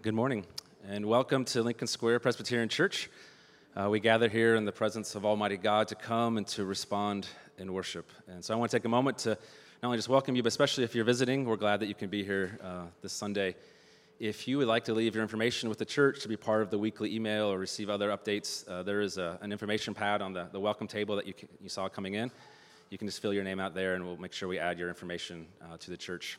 Good 0.00 0.14
morning, 0.14 0.44
and 0.88 1.04
welcome 1.06 1.44
to 1.46 1.60
Lincoln 1.60 1.88
Square 1.88 2.20
Presbyterian 2.20 2.68
Church. 2.68 3.10
Uh, 3.74 3.88
we 3.90 3.98
gather 3.98 4.28
here 4.28 4.54
in 4.54 4.64
the 4.64 4.70
presence 4.70 5.16
of 5.16 5.26
Almighty 5.26 5.56
God 5.56 5.88
to 5.88 5.96
come 5.96 6.36
and 6.36 6.46
to 6.48 6.64
respond 6.64 7.26
in 7.58 7.72
worship. 7.72 8.08
And 8.28 8.44
so 8.44 8.54
I 8.54 8.56
want 8.56 8.70
to 8.70 8.76
take 8.76 8.84
a 8.84 8.88
moment 8.88 9.18
to 9.18 9.30
not 9.30 9.38
only 9.82 9.98
just 9.98 10.08
welcome 10.08 10.36
you, 10.36 10.42
but 10.44 10.48
especially 10.48 10.84
if 10.84 10.94
you're 10.94 11.04
visiting, 11.04 11.44
we're 11.44 11.56
glad 11.56 11.80
that 11.80 11.86
you 11.86 11.96
can 11.96 12.08
be 12.08 12.22
here 12.22 12.60
uh, 12.62 12.82
this 13.02 13.12
Sunday. 13.12 13.56
If 14.20 14.46
you 14.46 14.58
would 14.58 14.68
like 14.68 14.84
to 14.84 14.94
leave 14.94 15.16
your 15.16 15.22
information 15.22 15.68
with 15.68 15.78
the 15.78 15.84
church 15.84 16.22
to 16.22 16.28
be 16.28 16.36
part 16.36 16.62
of 16.62 16.70
the 16.70 16.78
weekly 16.78 17.12
email 17.12 17.46
or 17.46 17.58
receive 17.58 17.90
other 17.90 18.10
updates, 18.10 18.68
uh, 18.68 18.84
there 18.84 19.00
is 19.00 19.18
a, 19.18 19.36
an 19.42 19.50
information 19.50 19.94
pad 19.94 20.22
on 20.22 20.32
the, 20.32 20.46
the 20.52 20.60
welcome 20.60 20.86
table 20.86 21.16
that 21.16 21.26
you, 21.26 21.34
you 21.60 21.68
saw 21.68 21.88
coming 21.88 22.14
in. 22.14 22.30
You 22.90 22.98
can 22.98 23.08
just 23.08 23.20
fill 23.20 23.34
your 23.34 23.44
name 23.44 23.58
out 23.58 23.74
there, 23.74 23.96
and 23.96 24.04
we'll 24.06 24.16
make 24.16 24.32
sure 24.32 24.48
we 24.48 24.60
add 24.60 24.78
your 24.78 24.90
information 24.90 25.48
uh, 25.60 25.76
to 25.76 25.90
the 25.90 25.96
church. 25.96 26.38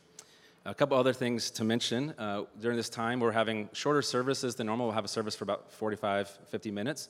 A 0.66 0.74
couple 0.74 0.98
other 0.98 1.14
things 1.14 1.50
to 1.52 1.64
mention. 1.64 2.10
Uh, 2.18 2.42
during 2.60 2.76
this 2.76 2.90
time, 2.90 3.18
we're 3.18 3.32
having 3.32 3.70
shorter 3.72 4.02
services 4.02 4.54
than 4.54 4.66
normal. 4.66 4.88
We'll 4.88 4.94
have 4.94 5.06
a 5.06 5.08
service 5.08 5.34
for 5.34 5.44
about 5.44 5.72
45, 5.72 6.28
50 6.28 6.70
minutes. 6.70 7.08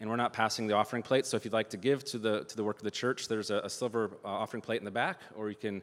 And 0.00 0.08
we're 0.08 0.16
not 0.16 0.32
passing 0.32 0.66
the 0.66 0.74
offering 0.74 1.02
plate. 1.02 1.26
So 1.26 1.36
if 1.36 1.44
you'd 1.44 1.52
like 1.52 1.68
to 1.70 1.76
give 1.76 2.02
to 2.06 2.18
the, 2.18 2.44
to 2.44 2.56
the 2.56 2.64
work 2.64 2.78
of 2.78 2.84
the 2.84 2.90
church, 2.90 3.28
there's 3.28 3.50
a, 3.50 3.58
a 3.58 3.68
silver 3.68 4.12
uh, 4.24 4.28
offering 4.28 4.62
plate 4.62 4.80
in 4.80 4.86
the 4.86 4.90
back, 4.90 5.20
or 5.36 5.50
you 5.50 5.54
can 5.54 5.82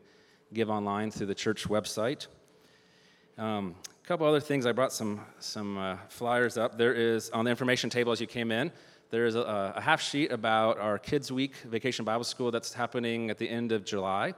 give 0.51 0.71
online 0.71 1.11
through 1.11 1.27
the 1.27 1.35
church 1.35 1.69
website. 1.69 2.25
Um, 3.37 3.75
a 4.03 4.07
couple 4.07 4.25
other 4.25 4.39
things. 4.39 4.65
I 4.65 4.71
brought 4.71 4.91
some, 4.91 5.21
some 5.37 5.77
uh, 5.77 5.97
flyers 6.09 6.57
up. 6.57 6.75
There 6.75 6.95
is, 6.95 7.29
on 7.29 7.45
the 7.45 7.51
information 7.51 7.91
table 7.91 8.13
as 8.13 8.19
you 8.19 8.25
came 8.25 8.51
in, 8.51 8.71
there 9.11 9.27
is 9.27 9.35
a, 9.35 9.73
a 9.75 9.79
half 9.79 10.01
sheet 10.01 10.31
about 10.31 10.79
our 10.79 10.97
Kids 10.97 11.31
Week 11.31 11.55
Vacation 11.69 12.03
Bible 12.03 12.23
School 12.23 12.49
that's 12.49 12.73
happening 12.73 13.29
at 13.29 13.37
the 13.37 13.47
end 13.47 13.71
of 13.71 13.85
July. 13.85 14.33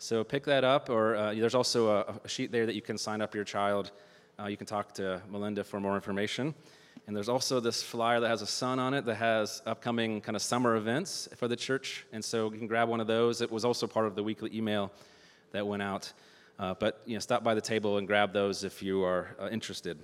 So 0.00 0.22
pick 0.22 0.44
that 0.44 0.62
up, 0.62 0.90
or 0.90 1.16
uh, 1.16 1.34
there's 1.34 1.56
also 1.56 1.88
a, 1.88 2.14
a, 2.24 2.28
sheet 2.28 2.52
there 2.52 2.66
that 2.66 2.76
you 2.76 2.82
can 2.82 2.96
sign 2.96 3.20
up 3.20 3.34
your 3.34 3.42
child. 3.42 3.90
Uh, 4.38 4.46
you 4.46 4.56
can 4.56 4.66
talk 4.66 4.94
to 4.94 5.20
Melinda 5.28 5.64
for 5.64 5.80
more 5.80 5.96
information. 5.96 6.54
And 7.08 7.16
there's 7.16 7.28
also 7.28 7.58
this 7.58 7.82
flyer 7.82 8.20
that 8.20 8.28
has 8.28 8.40
a 8.40 8.46
sun 8.46 8.78
on 8.78 8.94
it 8.94 9.04
that 9.06 9.16
has 9.16 9.60
upcoming 9.66 10.20
kind 10.20 10.36
of 10.36 10.42
summer 10.42 10.76
events 10.76 11.28
for 11.34 11.48
the 11.48 11.56
church. 11.56 12.06
And 12.12 12.24
so 12.24 12.52
you 12.52 12.58
can 12.58 12.68
grab 12.68 12.88
one 12.88 13.00
of 13.00 13.08
those. 13.08 13.40
It 13.40 13.50
was 13.50 13.64
also 13.64 13.88
part 13.88 14.06
of 14.06 14.14
the 14.14 14.22
weekly 14.22 14.56
email 14.56 14.92
that 15.50 15.66
went 15.66 15.82
out. 15.82 16.12
Uh, 16.60 16.74
but 16.78 17.02
you 17.04 17.14
know, 17.14 17.20
stop 17.20 17.42
by 17.42 17.54
the 17.54 17.60
table 17.60 17.98
and 17.98 18.06
grab 18.06 18.32
those 18.32 18.62
if 18.62 18.80
you 18.80 19.02
are 19.02 19.34
uh, 19.40 19.48
interested. 19.48 19.98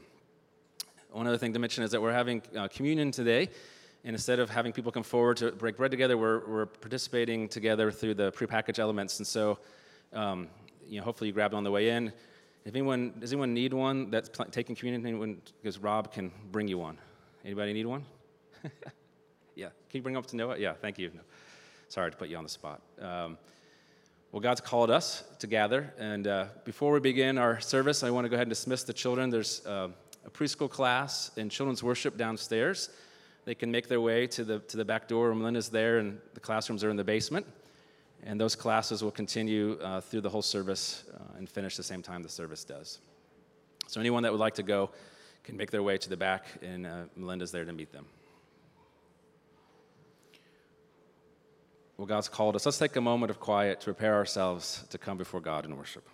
One 1.13 1.29
other 1.29 1.39
thing 1.39 1.53
to 1.53 1.61
mention 1.61 1.85
is 1.85 1.93
that 1.93 2.03
we're 2.03 2.13
having 2.13 2.43
uh, 2.57 2.67
communion 2.67 3.13
today. 3.13 3.49
And 4.03 4.17
instead 4.17 4.41
of 4.41 4.51
having 4.51 4.73
people 4.73 4.91
come 4.91 5.05
forward 5.05 5.37
to 5.37 5.53
break 5.53 5.77
bread 5.77 5.93
together, 5.93 6.19
we're, 6.19 6.45
we're 6.49 6.67
participating 6.67 7.49
together 7.49 7.93
through 7.93 8.15
the 8.15 8.33
prepackaged 8.33 8.81
elements. 8.81 9.19
And 9.19 9.27
so 9.27 9.59
um, 10.15 10.49
you 10.87 10.99
know, 10.99 11.05
hopefully 11.05 11.29
you 11.29 11.35
grabbed 11.35 11.55
on 11.55 11.65
the 11.65 11.71
way 11.71 11.91
in. 11.91 12.13
If 12.65 12.75
anyone, 12.75 13.13
does 13.19 13.33
anyone 13.33 13.53
need 13.53 13.75
one 13.75 14.11
that's 14.11 14.29
pl- 14.29 14.47
taking 14.47 14.75
communion? 14.75 15.07
Anyone, 15.07 15.43
because 15.61 15.79
Rob 15.79 16.13
can 16.13 16.33
bring 16.51 16.67
you 16.69 16.79
one. 16.79 16.99
Anybody 17.45 17.73
need 17.73 17.87
one? 17.87 18.05
yeah. 19.55 19.67
Can 19.91 19.99
you 19.99 20.03
bring 20.03 20.17
up 20.17 20.27
to 20.27 20.37
Noah? 20.37 20.57
Yeah, 20.59 20.73
thank 20.73 20.99
you. 20.99 21.11
No. 21.15 21.21
Sorry 21.89 22.11
to 22.11 22.17
put 22.17 22.29
you 22.29 22.37
on 22.37 22.45
the 22.45 22.51
spot. 22.51 22.81
Um, 23.01 23.37
well, 24.33 24.41
God's 24.41 24.61
called 24.61 24.91
us 24.91 25.23
to 25.41 25.47
gather. 25.47 25.93
And 25.99 26.27
uh, 26.27 26.47
before 26.65 26.93
we 26.93 27.01
begin 27.01 27.39
our 27.39 27.61
service, 27.61 28.03
I 28.03 28.11
want 28.11 28.25
to 28.25 28.29
go 28.29 28.35
ahead 28.35 28.47
and 28.47 28.51
dismiss 28.51 28.83
the 28.83 28.93
children. 28.93 29.31
There's 29.31 29.65
uh, 29.67 29.89
a 30.25 30.31
preschool 30.31 30.71
class 30.71 31.31
and 31.37 31.51
children's 31.51 31.83
worship 31.83 32.17
downstairs. 32.17 32.89
They 33.45 33.55
can 33.55 33.71
make 33.71 33.89
their 33.89 34.01
way 34.01 34.27
to 34.29 34.43
the, 34.43 34.59
to 34.61 34.77
the 34.77 34.85
back 34.85 35.07
door. 35.07 35.35
Melinda's 35.35 35.69
there, 35.69 35.99
and 35.99 36.19
the 36.33 36.41
classrooms 36.41 36.83
are 36.83 36.91
in 36.91 36.97
the 36.97 37.05
basement. 37.05 37.47
And 38.25 38.41
those 38.41 38.57
classes 38.57 39.05
will 39.05 39.11
continue 39.11 39.79
uh, 39.83 40.01
through 40.01 40.23
the 40.23 40.31
whole 40.31 40.43
service 40.43 41.05
uh, 41.15 41.39
and 41.39 41.49
finish 41.49 41.77
the 41.77 41.83
same 41.83 42.03
time 42.03 42.23
the 42.23 42.29
service 42.29 42.65
does. 42.65 42.99
So, 43.87 44.01
anyone 44.01 44.23
that 44.23 44.33
would 44.33 44.41
like 44.41 44.55
to 44.55 44.63
go 44.63 44.91
can 45.45 45.59
make 45.59 45.71
their 45.71 45.83
way 45.83 45.99
to 45.99 46.09
the 46.09 46.17
back, 46.17 46.47
and 46.63 46.87
uh, 46.87 47.03
Melinda's 47.17 47.53
there 47.53 47.67
to 47.67 47.73
meet 47.73 47.93
them. 47.93 48.07
Well, 51.99 52.07
God's 52.07 52.29
called 52.29 52.57
us. 52.57 52.65
Let's 52.65 52.79
take 52.79 52.97
a 52.97 53.01
moment 53.01 53.31
of 53.31 53.39
quiet 53.39 53.81
to 53.81 53.85
prepare 53.85 54.15
ourselves 54.15 54.85
to 54.89 54.99
come 54.99 55.19
before 55.19 55.41
God 55.41 55.67
in 55.67 55.77
worship. 55.77 56.09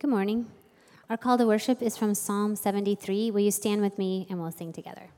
Good 0.00 0.10
morning. 0.10 0.46
Our 1.10 1.16
call 1.16 1.38
to 1.38 1.44
worship 1.44 1.82
is 1.82 1.96
from 1.96 2.14
Psalm 2.14 2.54
73. 2.54 3.32
Will 3.32 3.40
you 3.40 3.50
stand 3.50 3.80
with 3.80 3.98
me 3.98 4.28
and 4.30 4.40
we'll 4.40 4.52
sing 4.52 4.72
together? 4.72 5.08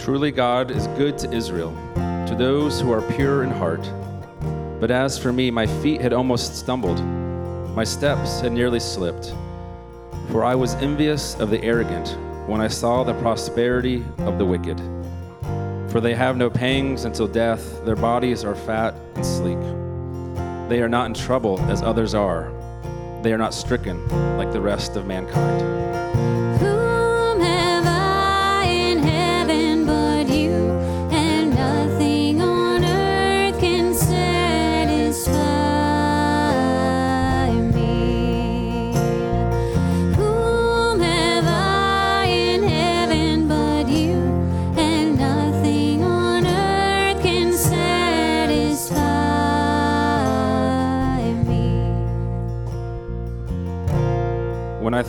Truly, 0.00 0.30
God 0.30 0.70
is 0.70 0.86
good 0.96 1.18
to 1.18 1.30
Israel, 1.30 1.72
to 2.26 2.34
those 2.34 2.80
who 2.80 2.90
are 2.90 3.02
pure 3.02 3.44
in 3.44 3.50
heart. 3.50 3.82
But 4.80 4.90
as 4.90 5.18
for 5.18 5.30
me, 5.30 5.50
my 5.50 5.66
feet 5.66 6.00
had 6.00 6.14
almost 6.14 6.56
stumbled, 6.56 7.04
my 7.76 7.84
steps 7.84 8.40
had 8.40 8.50
nearly 8.50 8.80
slipped. 8.80 9.34
For 10.30 10.42
I 10.42 10.54
was 10.54 10.74
envious 10.76 11.34
of 11.34 11.50
the 11.50 11.62
arrogant 11.62 12.16
when 12.48 12.62
I 12.62 12.68
saw 12.68 13.04
the 13.04 13.12
prosperity 13.20 14.02
of 14.20 14.38
the 14.38 14.46
wicked. 14.46 14.80
For 15.90 16.00
they 16.00 16.14
have 16.14 16.38
no 16.38 16.48
pangs 16.48 17.04
until 17.04 17.28
death, 17.28 17.84
their 17.84 17.94
bodies 17.94 18.42
are 18.42 18.54
fat 18.54 18.94
and 19.16 19.26
sleek. 19.26 19.60
They 20.70 20.80
are 20.80 20.88
not 20.88 21.08
in 21.08 21.14
trouble 21.14 21.60
as 21.70 21.82
others 21.82 22.14
are, 22.14 22.50
they 23.22 23.34
are 23.34 23.38
not 23.38 23.52
stricken 23.52 24.08
like 24.38 24.50
the 24.50 24.62
rest 24.62 24.96
of 24.96 25.06
mankind. 25.06 25.60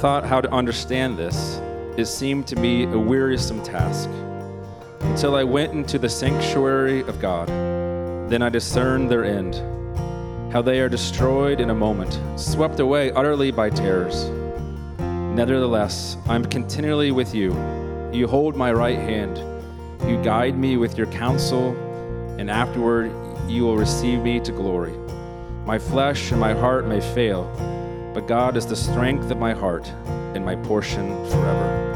Thought 0.01 0.25
how 0.25 0.41
to 0.41 0.51
understand 0.51 1.16
this, 1.16 1.62
it 1.95 2.07
seemed 2.07 2.47
to 2.47 2.56
me 2.56 2.86
a 2.86 2.98
wearisome 2.98 3.62
task. 3.62 4.09
Until 5.01 5.36
I 5.36 5.44
went 5.44 5.74
into 5.74 6.00
the 6.00 6.09
sanctuary 6.09 7.01
of 7.01 7.21
God, 7.21 7.48
then 8.27 8.42
I 8.42 8.50
discerned 8.50 9.12
their 9.12 9.24
end. 9.24 9.62
How 10.51 10.63
they 10.63 10.80
are 10.80 10.89
destroyed 10.89 11.59
in 11.59 11.69
a 11.69 11.75
moment, 11.75 12.19
swept 12.36 12.80
away 12.80 13.12
utterly 13.12 13.51
by 13.51 13.69
terrors. 13.69 14.27
Nevertheless, 14.98 16.18
I'm 16.27 16.45
continually 16.45 17.12
with 17.12 17.36
you. 17.36 17.51
You 18.12 18.25
hold 18.25 18.56
my 18.56 18.74
right 18.74 18.97
hand. 18.97 19.38
You 20.09 20.19
guide 20.24 20.57
me 20.57 20.77
with 20.77 20.97
your 20.97 21.12
counsel, 21.12 21.75
and 22.39 22.50
afterward 22.50 23.12
you 23.47 23.65
will 23.65 23.77
receive 23.77 24.24
me 24.24 24.39
to 24.39 24.51
glory. 24.51 24.97
My 25.63 25.77
flesh 25.77 26.31
and 26.31 26.42
my 26.42 26.54
heart 26.56 26.88
may 26.88 27.01
fail 27.13 27.45
but 28.13 28.28
God 28.28 28.58
is 28.58 28.66
the 28.66 28.75
strength 28.75 29.31
of 29.31 29.38
my 29.38 29.54
heart 29.54 29.88
and 30.36 30.46
my 30.46 30.56
portion 30.56 31.08
forever. 31.30 31.91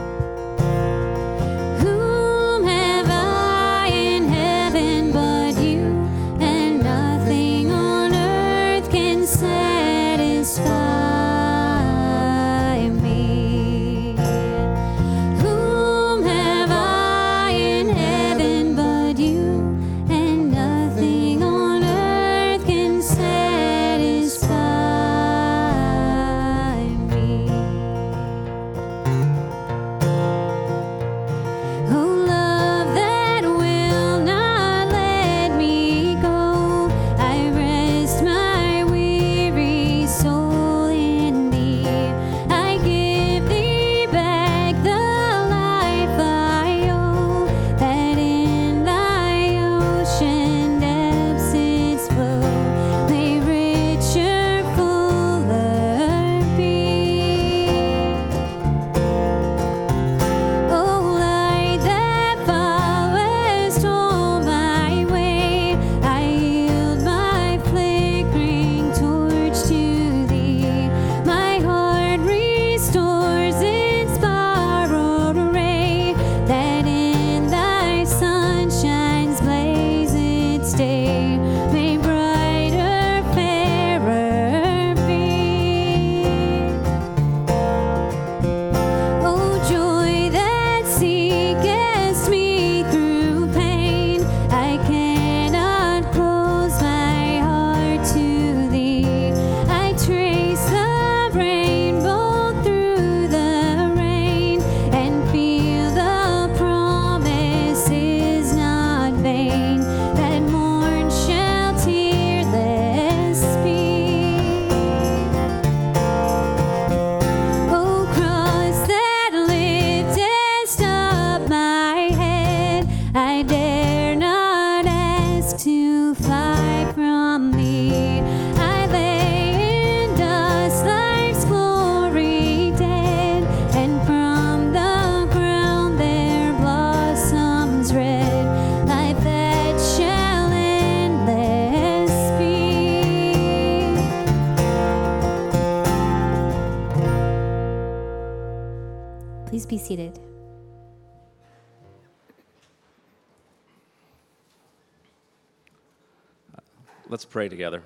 Pray 157.35 157.49
together. 157.49 157.83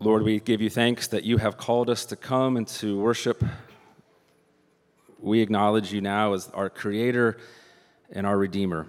Lord, 0.00 0.22
we 0.22 0.40
give 0.40 0.62
you 0.62 0.70
thanks 0.70 1.08
that 1.08 1.24
you 1.24 1.36
have 1.36 1.58
called 1.58 1.90
us 1.90 2.06
to 2.06 2.16
come 2.16 2.56
and 2.56 2.66
to 2.68 2.98
worship. 2.98 3.44
We 5.20 5.42
acknowledge 5.42 5.92
you 5.92 6.00
now 6.00 6.32
as 6.32 6.48
our 6.54 6.70
Creator 6.70 7.36
and 8.10 8.26
our 8.26 8.38
Redeemer. 8.38 8.86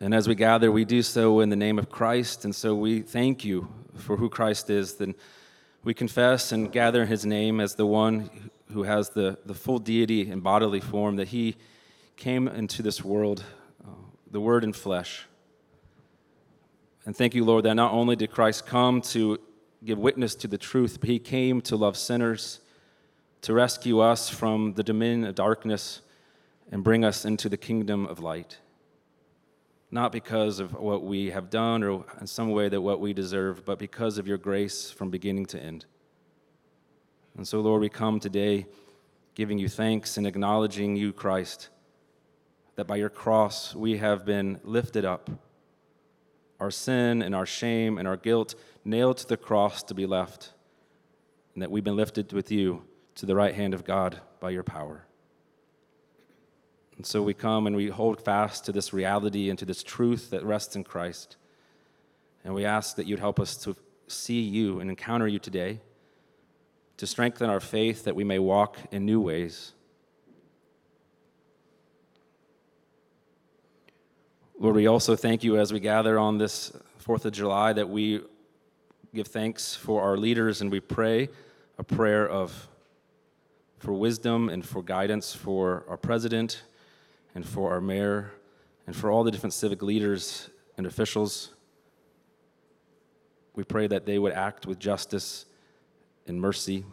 And 0.00 0.12
as 0.12 0.26
we 0.26 0.34
gather, 0.34 0.72
we 0.72 0.84
do 0.84 1.02
so 1.02 1.38
in 1.38 1.50
the 1.50 1.56
name 1.56 1.78
of 1.78 1.88
Christ. 1.88 2.44
And 2.44 2.52
so 2.52 2.74
we 2.74 3.02
thank 3.02 3.44
you 3.44 3.68
for 3.94 4.16
who 4.16 4.28
Christ 4.28 4.70
is. 4.70 4.94
Then 4.94 5.14
we 5.84 5.94
confess 5.94 6.50
and 6.50 6.72
gather 6.72 7.02
in 7.02 7.06
his 7.06 7.24
name 7.24 7.60
as 7.60 7.76
the 7.76 7.86
one 7.86 8.50
who 8.72 8.82
has 8.82 9.08
the, 9.10 9.38
the 9.46 9.54
full 9.54 9.78
deity 9.78 10.28
and 10.28 10.42
bodily 10.42 10.80
form, 10.80 11.14
that 11.14 11.28
he 11.28 11.54
came 12.16 12.48
into 12.48 12.82
this 12.82 13.04
world, 13.04 13.44
uh, 13.86 13.90
the 14.32 14.40
Word 14.40 14.64
in 14.64 14.72
flesh 14.72 15.28
and 17.06 17.16
thank 17.16 17.34
you, 17.34 17.44
Lord, 17.44 17.64
that 17.64 17.74
not 17.74 17.92
only 17.92 18.16
did 18.16 18.30
Christ 18.30 18.66
come 18.66 19.02
to 19.02 19.38
give 19.84 19.98
witness 19.98 20.34
to 20.36 20.48
the 20.48 20.56
truth, 20.56 20.98
but 21.00 21.08
he 21.08 21.18
came 21.18 21.60
to 21.62 21.76
love 21.76 21.96
sinners, 21.96 22.60
to 23.42 23.52
rescue 23.52 24.00
us 24.00 24.30
from 24.30 24.72
the 24.74 24.82
dominion 24.82 25.24
of 25.24 25.34
darkness, 25.34 26.00
and 26.72 26.82
bring 26.82 27.04
us 27.04 27.26
into 27.26 27.50
the 27.50 27.58
kingdom 27.58 28.06
of 28.06 28.20
light. 28.20 28.58
Not 29.90 30.12
because 30.12 30.60
of 30.60 30.72
what 30.72 31.04
we 31.04 31.30
have 31.30 31.50
done 31.50 31.82
or 31.82 32.06
in 32.20 32.26
some 32.26 32.50
way 32.50 32.70
that 32.70 32.80
what 32.80 33.00
we 33.00 33.12
deserve, 33.12 33.66
but 33.66 33.78
because 33.78 34.16
of 34.16 34.26
your 34.26 34.38
grace 34.38 34.90
from 34.90 35.10
beginning 35.10 35.46
to 35.46 35.62
end. 35.62 35.84
And 37.36 37.46
so, 37.46 37.60
Lord, 37.60 37.82
we 37.82 37.90
come 37.90 38.18
today 38.18 38.66
giving 39.34 39.58
you 39.58 39.68
thanks 39.68 40.16
and 40.16 40.26
acknowledging 40.26 40.96
you, 40.96 41.12
Christ, 41.12 41.68
that 42.76 42.86
by 42.86 42.96
your 42.96 43.10
cross 43.10 43.74
we 43.74 43.98
have 43.98 44.24
been 44.24 44.58
lifted 44.64 45.04
up 45.04 45.30
our 46.64 46.70
sin 46.70 47.20
and 47.20 47.34
our 47.34 47.44
shame 47.44 47.98
and 47.98 48.08
our 48.08 48.16
guilt 48.16 48.54
nailed 48.86 49.18
to 49.18 49.28
the 49.28 49.36
cross 49.36 49.82
to 49.82 49.94
be 49.94 50.06
left, 50.06 50.54
and 51.52 51.62
that 51.62 51.70
we've 51.70 51.84
been 51.84 51.94
lifted 51.94 52.32
with 52.32 52.50
you 52.50 52.82
to 53.14 53.26
the 53.26 53.34
right 53.34 53.54
hand 53.54 53.74
of 53.74 53.84
God 53.84 54.20
by 54.40 54.48
your 54.48 54.62
power. 54.62 55.04
And 56.96 57.04
so 57.04 57.22
we 57.22 57.34
come 57.34 57.66
and 57.66 57.76
we 57.76 57.88
hold 57.88 58.20
fast 58.20 58.64
to 58.64 58.72
this 58.72 58.94
reality 58.94 59.50
and 59.50 59.58
to 59.58 59.66
this 59.66 59.82
truth 59.82 60.30
that 60.30 60.42
rests 60.42 60.74
in 60.74 60.84
Christ. 60.84 61.36
And 62.44 62.54
we 62.54 62.64
ask 62.64 62.96
that 62.96 63.06
you'd 63.06 63.20
help 63.20 63.38
us 63.38 63.56
to 63.58 63.76
see 64.08 64.40
you 64.40 64.80
and 64.80 64.88
encounter 64.88 65.28
you 65.28 65.38
today, 65.38 65.80
to 66.96 67.06
strengthen 67.06 67.50
our 67.50 67.60
faith 67.60 68.04
that 68.04 68.16
we 68.16 68.24
may 68.24 68.38
walk 68.38 68.78
in 68.90 69.04
new 69.04 69.20
ways 69.20 69.72
Lord, 74.64 74.76
we 74.76 74.86
also 74.86 75.14
thank 75.14 75.44
you 75.44 75.58
as 75.58 75.74
we 75.74 75.78
gather 75.78 76.18
on 76.18 76.38
this 76.38 76.72
4th 77.06 77.26
of 77.26 77.34
July 77.34 77.74
that 77.74 77.86
we 77.86 78.22
give 79.14 79.26
thanks 79.26 79.76
for 79.76 80.00
our 80.00 80.16
leaders 80.16 80.62
and 80.62 80.72
we 80.72 80.80
pray 80.80 81.28
a 81.76 81.84
prayer 81.84 82.26
of 82.26 82.70
for 83.78 83.92
wisdom 83.92 84.48
and 84.48 84.64
for 84.64 84.82
guidance 84.82 85.34
for 85.34 85.84
our 85.86 85.98
president 85.98 86.62
and 87.34 87.46
for 87.46 87.72
our 87.72 87.80
mayor 87.82 88.32
and 88.86 88.96
for 88.96 89.10
all 89.10 89.22
the 89.22 89.30
different 89.30 89.52
civic 89.52 89.82
leaders 89.82 90.48
and 90.78 90.86
officials. 90.86 91.52
We 93.54 93.64
pray 93.64 93.86
that 93.88 94.06
they 94.06 94.18
would 94.18 94.32
act 94.32 94.64
with 94.64 94.78
justice 94.78 95.44
and 96.26 96.40
mercy, 96.40 96.86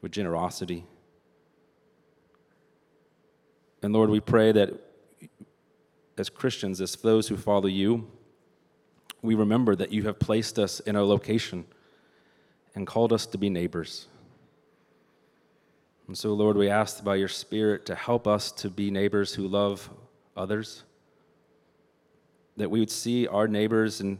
with 0.00 0.10
generosity. 0.10 0.84
And 3.80 3.92
Lord, 3.92 4.10
we 4.10 4.18
pray 4.18 4.50
that 4.50 4.89
as 6.20 6.28
Christians, 6.28 6.80
as 6.80 6.94
those 6.96 7.28
who 7.28 7.36
follow 7.36 7.66
you, 7.66 8.06
we 9.22 9.34
remember 9.34 9.74
that 9.74 9.90
you 9.90 10.02
have 10.04 10.18
placed 10.18 10.58
us 10.58 10.80
in 10.80 10.94
a 10.94 11.02
location 11.02 11.64
and 12.74 12.86
called 12.86 13.12
us 13.12 13.26
to 13.26 13.38
be 13.38 13.50
neighbors. 13.50 14.06
And 16.06 16.16
so, 16.16 16.34
Lord, 16.34 16.56
we 16.56 16.68
ask 16.68 17.02
by 17.02 17.16
your 17.16 17.28
Spirit 17.28 17.86
to 17.86 17.94
help 17.94 18.26
us 18.26 18.52
to 18.52 18.68
be 18.68 18.90
neighbors 18.90 19.34
who 19.34 19.48
love 19.48 19.88
others, 20.36 20.82
that 22.56 22.70
we 22.70 22.80
would 22.80 22.90
see 22.90 23.26
our 23.26 23.48
neighbors 23.48 24.00
and 24.00 24.18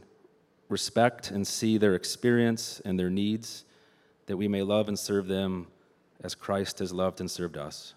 respect 0.69 1.29
and 1.31 1.45
see 1.45 1.77
their 1.77 1.95
experience 1.95 2.81
and 2.83 2.99
their 2.99 3.09
needs, 3.09 3.63
that 4.25 4.37
we 4.37 4.47
may 4.47 4.63
love 4.63 4.87
and 4.87 4.97
serve 4.97 5.27
them 5.27 5.67
as 6.23 6.33
Christ 6.33 6.79
has 6.79 6.91
loved 6.91 7.19
and 7.19 7.29
served 7.29 7.57
us. 7.57 7.93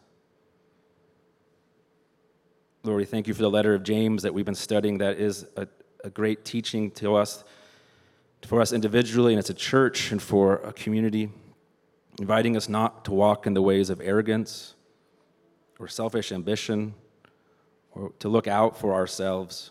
Lord, 2.86 2.98
we 2.98 3.06
thank 3.06 3.26
you 3.26 3.32
for 3.32 3.40
the 3.40 3.50
letter 3.50 3.72
of 3.72 3.82
James 3.82 4.24
that 4.24 4.34
we've 4.34 4.44
been 4.44 4.54
studying. 4.54 4.98
That 4.98 5.18
is 5.18 5.46
a, 5.56 5.66
a 6.04 6.10
great 6.10 6.44
teaching 6.44 6.90
to 6.90 7.14
us, 7.14 7.42
for 8.42 8.60
us 8.60 8.74
individually 8.74 9.32
and 9.32 9.38
as 9.38 9.48
a 9.48 9.54
church 9.54 10.12
and 10.12 10.20
for 10.20 10.56
a 10.56 10.70
community, 10.70 11.30
inviting 12.20 12.58
us 12.58 12.68
not 12.68 13.06
to 13.06 13.12
walk 13.12 13.46
in 13.46 13.54
the 13.54 13.62
ways 13.62 13.88
of 13.88 14.02
arrogance 14.02 14.74
or 15.78 15.88
selfish 15.88 16.30
ambition 16.30 16.92
or 17.92 18.12
to 18.18 18.28
look 18.28 18.46
out 18.46 18.76
for 18.76 18.92
ourselves, 18.92 19.70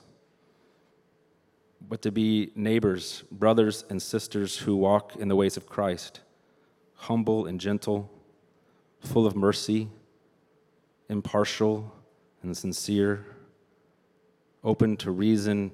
but 1.88 2.02
to 2.02 2.12
be 2.12 2.52
neighbors, 2.56 3.24
brothers, 3.32 3.86
and 3.92 4.02
sisters 4.02 4.58
who 4.58 4.76
walk 4.76 5.16
in 5.18 5.28
the 5.28 5.36
ways 5.36 5.56
of 5.56 5.68
Christ, 5.68 6.22
humble 6.96 7.46
and 7.46 7.60
gentle, 7.60 8.10
full 9.02 9.28
of 9.28 9.36
mercy, 9.36 9.88
impartial 11.10 11.94
and 12.44 12.56
sincere, 12.56 13.26
open 14.64 14.98
to 14.98 15.12
reason, 15.12 15.72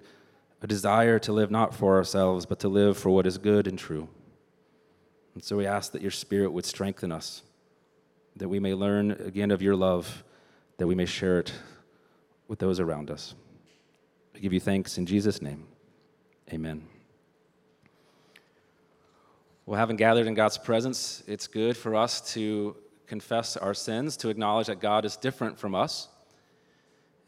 a 0.62 0.68
desire 0.68 1.20
to 1.20 1.34
live 1.34 1.52
not 1.52 1.74
for 1.74 1.96
ourselves, 1.98 2.46
but 2.46 2.60
to 2.60 2.70
live 2.70 2.98
for 2.98 3.10
what 3.10 3.26
is 3.26 3.38
good 3.38 3.68
and 3.68 3.78
true. 3.78 4.08
And 5.34 5.44
so 5.44 5.58
we 5.58 5.66
ask 5.66 5.92
that 5.94 6.02
your 6.02 6.12
Spirit 6.12 6.52
would 6.52 6.66
strengthen 6.66 7.12
us, 7.12 7.44
that 8.36 8.50
we 8.50 8.60
may 8.60 8.74
learn 8.74 9.12
again 9.12 9.52
of 9.52 9.62
your 9.62 9.76
love, 9.76 10.24
that 10.78 10.88
we 10.88 10.96
may 10.96 11.06
share 11.06 11.40
it 11.40 11.54
with 12.48 12.60
those 12.60 12.80
around 12.80 13.12
us. 13.12 13.36
I 14.36 14.40
give 14.40 14.54
you 14.54 14.60
thanks 14.60 14.98
in 14.98 15.06
Jesus' 15.06 15.42
name. 15.42 15.66
Amen. 16.52 16.88
Well, 19.66 19.78
having 19.78 19.98
gathered 19.98 20.26
in 20.26 20.34
God's 20.34 20.58
presence, 20.58 21.24
it's 21.28 21.46
good 21.46 21.78
for 21.78 21.96
us 21.96 22.34
to 22.34 22.76
confess 23.06 23.56
our 23.56 23.74
sins, 23.74 24.18
to 24.18 24.30
acknowledge 24.30 24.68
that 24.68 24.80
God 24.80 25.06
is 25.06 25.16
different 25.16 25.60
from 25.60 25.76
us 25.76 26.08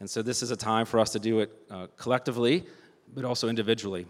and 0.02 0.10
so 0.10 0.20
this 0.20 0.42
is 0.42 0.50
a 0.50 0.56
time 0.56 0.84
for 0.84 0.98
us 0.98 1.10
to 1.10 1.20
do 1.20 1.38
it 1.38 1.52
uh, 1.70 1.86
collectively, 1.96 2.64
but 3.14 3.24
also 3.24 3.48
individually. 3.48 4.04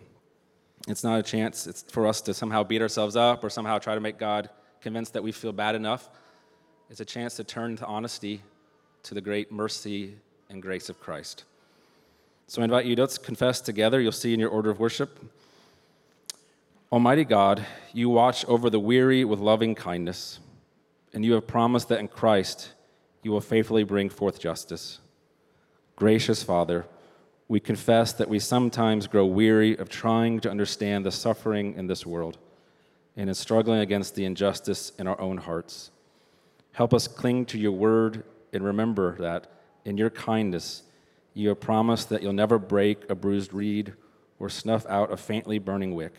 It's 0.88 1.04
not 1.04 1.18
a 1.18 1.22
chance 1.22 1.66
it's 1.66 1.82
for 1.82 2.06
us 2.06 2.22
to 2.22 2.32
somehow 2.32 2.62
beat 2.62 2.80
ourselves 2.80 3.14
up 3.14 3.44
or 3.44 3.50
somehow 3.50 3.78
try 3.78 3.94
to 3.94 4.00
make 4.00 4.18
God 4.18 4.48
convinced 4.80 5.12
that 5.12 5.22
we 5.22 5.32
feel 5.32 5.52
bad 5.52 5.74
enough. 5.74 6.08
It's 6.88 7.00
a 7.00 7.04
chance 7.04 7.34
to 7.36 7.44
turn 7.44 7.76
to 7.76 7.84
honesty 7.84 8.40
to 9.02 9.12
the 9.12 9.20
great 9.20 9.52
mercy 9.52 10.14
and 10.48 10.62
grace 10.62 10.88
of 10.88 10.98
Christ. 10.98 11.44
So 12.46 12.62
I 12.62 12.64
invite 12.64 12.86
you, 12.86 12.96
let's 12.96 13.18
confess 13.18 13.60
together. 13.60 14.00
You'll 14.00 14.12
see 14.12 14.32
in 14.32 14.40
your 14.40 14.48
order 14.48 14.70
of 14.70 14.80
worship. 14.80 15.22
Almighty 16.90 17.26
God, 17.26 17.66
you 17.92 18.08
watch 18.08 18.46
over 18.46 18.70
the 18.70 18.80
weary 18.80 19.26
with 19.26 19.40
loving 19.40 19.74
kindness, 19.74 20.40
and 21.12 21.22
you 21.22 21.34
have 21.34 21.46
promised 21.46 21.90
that 21.90 22.00
in 22.00 22.08
Christ 22.08 22.72
you 23.22 23.30
will 23.30 23.42
faithfully 23.42 23.84
bring 23.84 24.08
forth 24.08 24.40
justice. 24.40 24.98
Gracious 26.02 26.42
Father, 26.42 26.84
we 27.46 27.60
confess 27.60 28.12
that 28.14 28.28
we 28.28 28.40
sometimes 28.40 29.06
grow 29.06 29.24
weary 29.24 29.76
of 29.76 29.88
trying 29.88 30.40
to 30.40 30.50
understand 30.50 31.06
the 31.06 31.12
suffering 31.12 31.74
in 31.74 31.86
this 31.86 32.04
world 32.04 32.38
and 33.16 33.28
in 33.28 33.34
struggling 33.36 33.78
against 33.78 34.16
the 34.16 34.24
injustice 34.24 34.90
in 34.98 35.06
our 35.06 35.20
own 35.20 35.36
hearts. 35.38 35.92
Help 36.72 36.92
us 36.92 37.06
cling 37.06 37.44
to 37.46 37.56
your 37.56 37.70
word 37.70 38.24
and 38.52 38.64
remember 38.64 39.16
that 39.18 39.46
in 39.84 39.96
your 39.96 40.10
kindness, 40.10 40.82
you 41.34 41.50
have 41.50 41.60
promised 41.60 42.08
that 42.08 42.20
you'll 42.20 42.32
never 42.32 42.58
break 42.58 43.08
a 43.08 43.14
bruised 43.14 43.54
reed 43.54 43.92
or 44.40 44.48
snuff 44.48 44.84
out 44.86 45.12
a 45.12 45.16
faintly 45.16 45.60
burning 45.60 45.94
wick. 45.94 46.14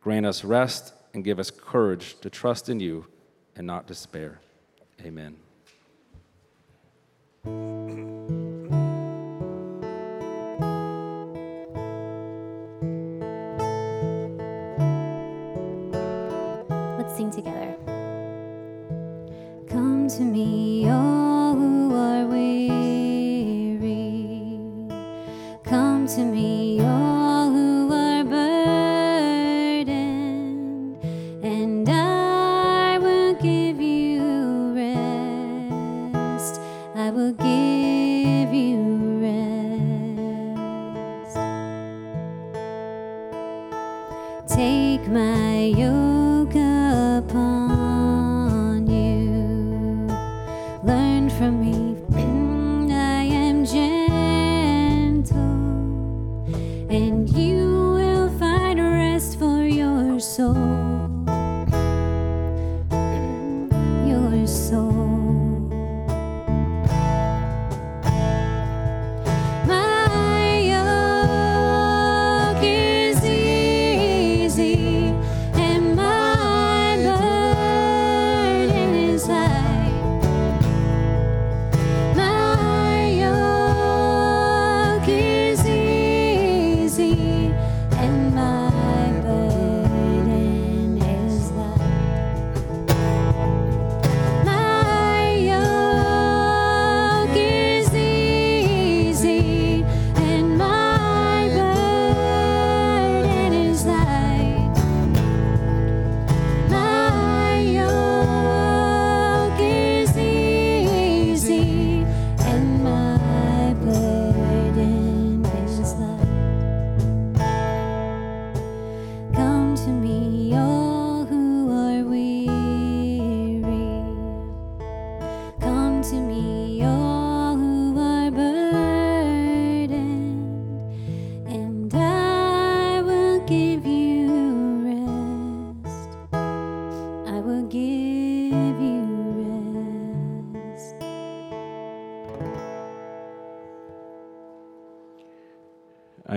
Grant 0.00 0.26
us 0.26 0.44
rest 0.44 0.94
and 1.12 1.24
give 1.24 1.40
us 1.40 1.50
courage 1.50 2.20
to 2.20 2.30
trust 2.30 2.68
in 2.68 2.78
you 2.78 3.06
and 3.56 3.66
not 3.66 3.88
despair. 3.88 4.38
Amen. 5.04 5.34
To 20.16 20.22
me, 20.24 20.86
all 20.90 21.54
who 21.54 21.94
are 21.94 22.26
weary. 22.26 22.68
Come 25.64 26.06
to 26.06 26.20
me, 26.20 26.51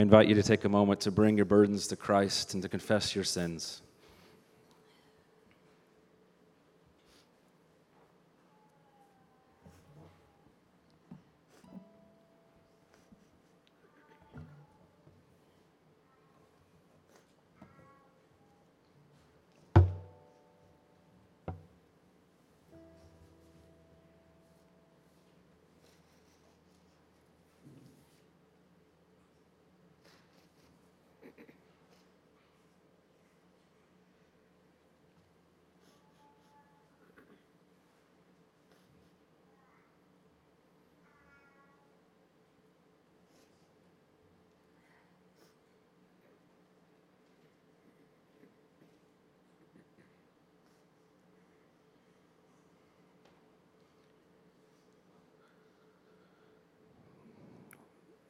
invite 0.05 0.27
you 0.27 0.35
to 0.35 0.43
take 0.43 0.65
a 0.65 0.69
moment 0.69 0.99
to 0.99 1.09
bring 1.09 1.35
your 1.35 1.47
burdens 1.47 1.87
to 1.87 1.95
Christ 1.95 2.53
and 2.53 2.61
to 2.61 2.69
confess 2.69 3.15
your 3.15 3.23
sins. 3.23 3.81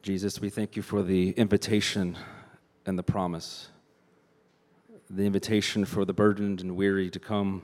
Jesus, 0.05 0.39
we 0.39 0.51
thank 0.51 0.75
you 0.75 0.83
for 0.83 1.01
the 1.01 1.31
invitation 1.31 2.15
and 2.85 2.95
the 2.95 3.01
promise. 3.01 3.69
The 5.09 5.23
invitation 5.23 5.83
for 5.83 6.05
the 6.05 6.13
burdened 6.13 6.61
and 6.61 6.75
weary 6.75 7.09
to 7.09 7.17
come, 7.17 7.63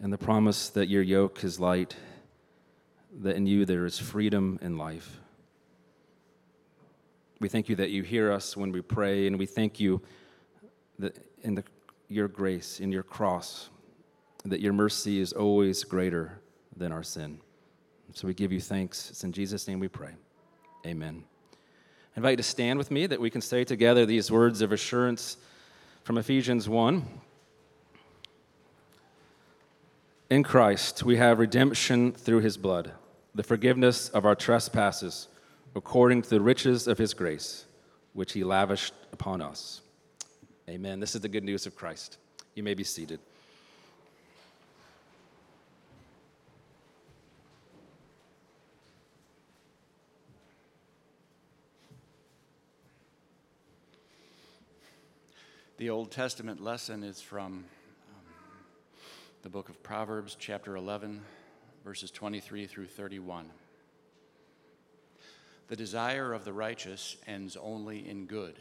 and 0.00 0.12
the 0.12 0.16
promise 0.16 0.68
that 0.68 0.86
your 0.86 1.02
yoke 1.02 1.42
is 1.42 1.58
light, 1.58 1.96
that 3.22 3.34
in 3.34 3.48
you 3.48 3.64
there 3.64 3.84
is 3.84 3.98
freedom 3.98 4.60
and 4.62 4.78
life. 4.78 5.18
We 7.40 7.48
thank 7.48 7.68
you 7.68 7.74
that 7.74 7.90
you 7.90 8.04
hear 8.04 8.30
us 8.30 8.56
when 8.56 8.70
we 8.70 8.80
pray, 8.80 9.26
and 9.26 9.36
we 9.36 9.46
thank 9.46 9.80
you 9.80 10.02
that 11.00 11.18
in 11.42 11.56
the, 11.56 11.64
your 12.06 12.28
grace, 12.28 12.78
in 12.78 12.92
your 12.92 13.02
cross, 13.02 13.70
that 14.44 14.60
your 14.60 14.72
mercy 14.72 15.18
is 15.18 15.32
always 15.32 15.82
greater 15.82 16.38
than 16.76 16.92
our 16.92 17.02
sin. 17.02 17.40
So 18.12 18.28
we 18.28 18.34
give 18.34 18.52
you 18.52 18.60
thanks. 18.60 19.10
It's 19.10 19.24
in 19.24 19.32
Jesus' 19.32 19.66
name 19.66 19.80
we 19.80 19.88
pray. 19.88 20.14
Amen. 20.86 21.24
I 22.14 22.18
invite 22.18 22.32
you 22.32 22.36
to 22.38 22.42
stand 22.42 22.78
with 22.78 22.90
me 22.90 23.06
that 23.06 23.20
we 23.20 23.30
can 23.30 23.40
say 23.40 23.64
together 23.64 24.04
these 24.04 24.30
words 24.30 24.60
of 24.60 24.70
assurance 24.70 25.38
from 26.02 26.18
Ephesians 26.18 26.68
1. 26.68 27.04
In 30.30 30.42
Christ, 30.42 31.02
we 31.02 31.16
have 31.16 31.38
redemption 31.38 32.12
through 32.12 32.40
his 32.40 32.56
blood, 32.56 32.92
the 33.34 33.42
forgiveness 33.42 34.10
of 34.10 34.26
our 34.26 34.34
trespasses, 34.34 35.28
according 35.74 36.22
to 36.22 36.30
the 36.30 36.40
riches 36.40 36.86
of 36.86 36.98
his 36.98 37.14
grace, 37.14 37.64
which 38.12 38.32
he 38.32 38.44
lavished 38.44 38.94
upon 39.12 39.40
us. 39.40 39.80
Amen. 40.68 41.00
This 41.00 41.14
is 41.14 41.20
the 41.20 41.28
good 41.28 41.44
news 41.44 41.66
of 41.66 41.74
Christ. 41.74 42.18
You 42.54 42.62
may 42.62 42.74
be 42.74 42.84
seated. 42.84 43.20
The 55.76 55.90
Old 55.90 56.12
Testament 56.12 56.62
lesson 56.62 57.02
is 57.02 57.20
from 57.20 57.46
um, 57.46 57.64
the 59.42 59.48
book 59.48 59.68
of 59.68 59.82
Proverbs, 59.82 60.36
chapter 60.38 60.76
11, 60.76 61.20
verses 61.84 62.12
23 62.12 62.68
through 62.68 62.86
31. 62.86 63.50
The 65.66 65.74
desire 65.74 66.32
of 66.32 66.44
the 66.44 66.52
righteous 66.52 67.16
ends 67.26 67.56
only 67.60 68.08
in 68.08 68.26
good, 68.26 68.54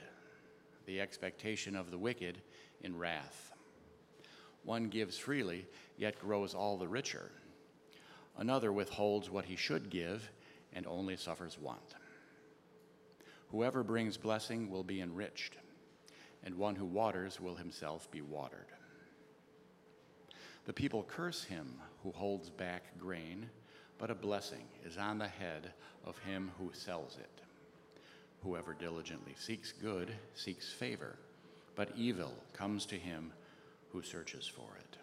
the 0.87 0.99
expectation 0.99 1.75
of 1.75 1.91
the 1.91 1.99
wicked 1.99 2.39
in 2.81 2.97
wrath. 2.97 3.51
One 4.63 4.89
gives 4.89 5.15
freely, 5.15 5.67
yet 5.99 6.19
grows 6.19 6.55
all 6.55 6.77
the 6.77 6.87
richer. 6.87 7.29
Another 8.39 8.73
withholds 8.73 9.29
what 9.29 9.45
he 9.45 9.55
should 9.55 9.91
give 9.91 10.31
and 10.73 10.87
only 10.87 11.15
suffers 11.15 11.59
want. 11.59 11.93
Whoever 13.51 13.83
brings 13.83 14.17
blessing 14.17 14.71
will 14.71 14.83
be 14.83 14.99
enriched 14.99 15.57
and 16.45 16.55
one 16.55 16.75
who 16.75 16.85
waters 16.85 17.39
will 17.39 17.55
himself 17.55 18.09
be 18.11 18.21
watered. 18.21 18.67
The 20.65 20.73
people 20.73 21.03
curse 21.03 21.43
him 21.43 21.73
who 22.03 22.11
holds 22.11 22.49
back 22.49 22.83
grain, 22.99 23.49
but 23.97 24.09
a 24.09 24.15
blessing 24.15 24.65
is 24.85 24.97
on 24.97 25.17
the 25.17 25.27
head 25.27 25.73
of 26.05 26.17
him 26.19 26.51
who 26.57 26.71
sells 26.73 27.17
it. 27.17 27.41
Whoever 28.43 28.73
diligently 28.73 29.35
seeks 29.37 29.71
good 29.71 30.11
seeks 30.35 30.71
favor, 30.71 31.17
but 31.75 31.91
evil 31.97 32.33
comes 32.53 32.85
to 32.87 32.95
him 32.95 33.31
who 33.91 34.01
searches 34.01 34.47
for 34.47 34.77
it. 34.79 34.97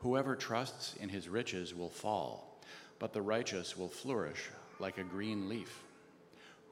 Whoever 0.00 0.36
trusts 0.36 0.94
in 1.00 1.08
his 1.08 1.28
riches 1.28 1.74
will 1.74 1.88
fall, 1.88 2.60
but 2.98 3.12
the 3.12 3.22
righteous 3.22 3.76
will 3.76 3.88
flourish 3.88 4.50
like 4.78 4.98
a 4.98 5.04
green 5.04 5.48
leaf. 5.48 5.82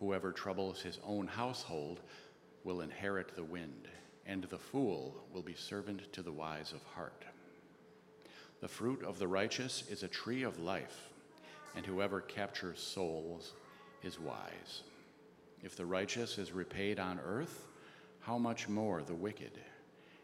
Whoever 0.01 0.33
troubles 0.33 0.83
his 0.83 0.99
own 1.07 1.27
household 1.27 2.01
will 2.65 2.81
inherit 2.81 3.35
the 3.35 3.45
wind, 3.45 3.89
and 4.27 4.45
the 4.45 4.59
fool 4.59 5.25
will 5.33 5.43
be 5.43 5.55
servant 5.55 6.13
to 6.13 6.23
the 6.23 6.33
wise 6.33 6.73
of 6.73 6.83
heart. 6.95 7.25
The 8.61 8.69
fruit 8.69 9.03
of 9.03 9.19
the 9.19 9.27
righteous 9.27 9.85
is 9.91 10.03
a 10.03 10.09
tree 10.09 10.45
of 10.45 10.61
life, 10.61 11.09
and 11.75 11.85
whoever 11.85 12.21
captures 12.21 12.79
souls 12.79 13.53
is 14.03 14.21
wise. 14.21 14.83
If 15.63 15.77
the 15.77 15.87
righteous 15.87 16.39
is 16.39 16.53
repaid 16.53 16.99
on 17.01 17.21
earth, 17.25 17.67
how 18.21 18.39
much 18.39 18.69
more 18.69 19.03
the 19.03 19.15
wicked 19.15 19.53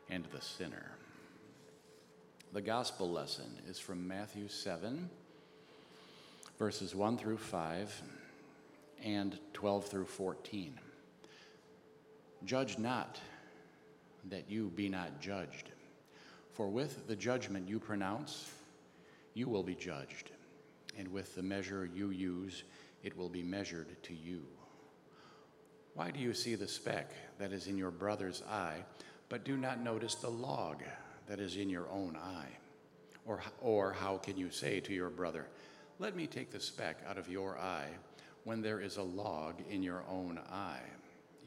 and 0.08 0.24
the 0.26 0.40
sinner? 0.40 0.92
The 2.52 2.60
gospel 2.60 3.10
lesson 3.10 3.58
is 3.68 3.78
from 3.78 4.06
Matthew 4.06 4.48
7, 4.48 5.10
verses 6.58 6.94
1 6.94 7.18
through 7.18 7.38
5 7.38 8.02
and 9.04 9.38
12 9.52 9.86
through 9.86 10.06
14. 10.06 10.78
Judge 12.44 12.78
not, 12.78 13.18
that 14.28 14.50
you 14.50 14.70
be 14.74 14.88
not 14.88 15.20
judged. 15.20 15.70
For 16.52 16.68
with 16.68 17.06
the 17.06 17.16
judgment 17.16 17.68
you 17.68 17.78
pronounce, 17.78 18.50
you 19.34 19.48
will 19.48 19.62
be 19.62 19.74
judged, 19.74 20.30
and 20.98 21.08
with 21.08 21.34
the 21.34 21.42
measure 21.42 21.88
you 21.94 22.10
use, 22.10 22.64
it 23.02 23.16
will 23.16 23.28
be 23.28 23.42
measured 23.42 24.02
to 24.04 24.14
you. 24.14 24.42
Why 25.94 26.10
do 26.10 26.20
you 26.20 26.32
see 26.32 26.54
the 26.54 26.68
speck 26.68 27.10
that 27.38 27.52
is 27.52 27.66
in 27.66 27.76
your 27.76 27.90
brother's 27.90 28.42
eye, 28.48 28.84
but 29.28 29.44
do 29.44 29.56
not 29.56 29.80
notice 29.80 30.14
the 30.14 30.30
log 30.30 30.82
that 31.26 31.40
is 31.40 31.56
in 31.56 31.68
your 31.68 31.88
own 31.90 32.16
eye? 32.16 32.50
Or, 33.26 33.42
or 33.60 33.92
how 33.92 34.16
can 34.18 34.36
you 34.36 34.50
say 34.50 34.80
to 34.80 34.94
your 34.94 35.10
brother, 35.10 35.46
Let 35.98 36.16
me 36.16 36.26
take 36.26 36.50
the 36.50 36.60
speck 36.60 36.98
out 37.08 37.18
of 37.18 37.28
your 37.28 37.58
eye, 37.58 37.88
when 38.44 38.62
there 38.62 38.80
is 38.80 38.96
a 38.96 39.02
log 39.02 39.56
in 39.68 39.82
your 39.82 40.04
own 40.08 40.38
eye? 40.50 40.82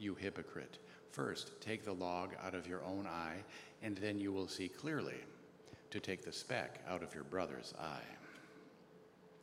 You 0.02 0.16
hypocrite. 0.16 0.78
First, 1.12 1.60
take 1.60 1.84
the 1.84 1.92
log 1.92 2.30
out 2.44 2.56
of 2.56 2.66
your 2.66 2.82
own 2.82 3.06
eye, 3.06 3.36
and 3.84 3.96
then 3.96 4.18
you 4.18 4.32
will 4.32 4.48
see 4.48 4.68
clearly 4.68 5.20
to 5.92 6.00
take 6.00 6.24
the 6.24 6.32
speck 6.32 6.80
out 6.88 7.04
of 7.04 7.14
your 7.14 7.22
brother's 7.22 7.72
eye. 7.80 8.16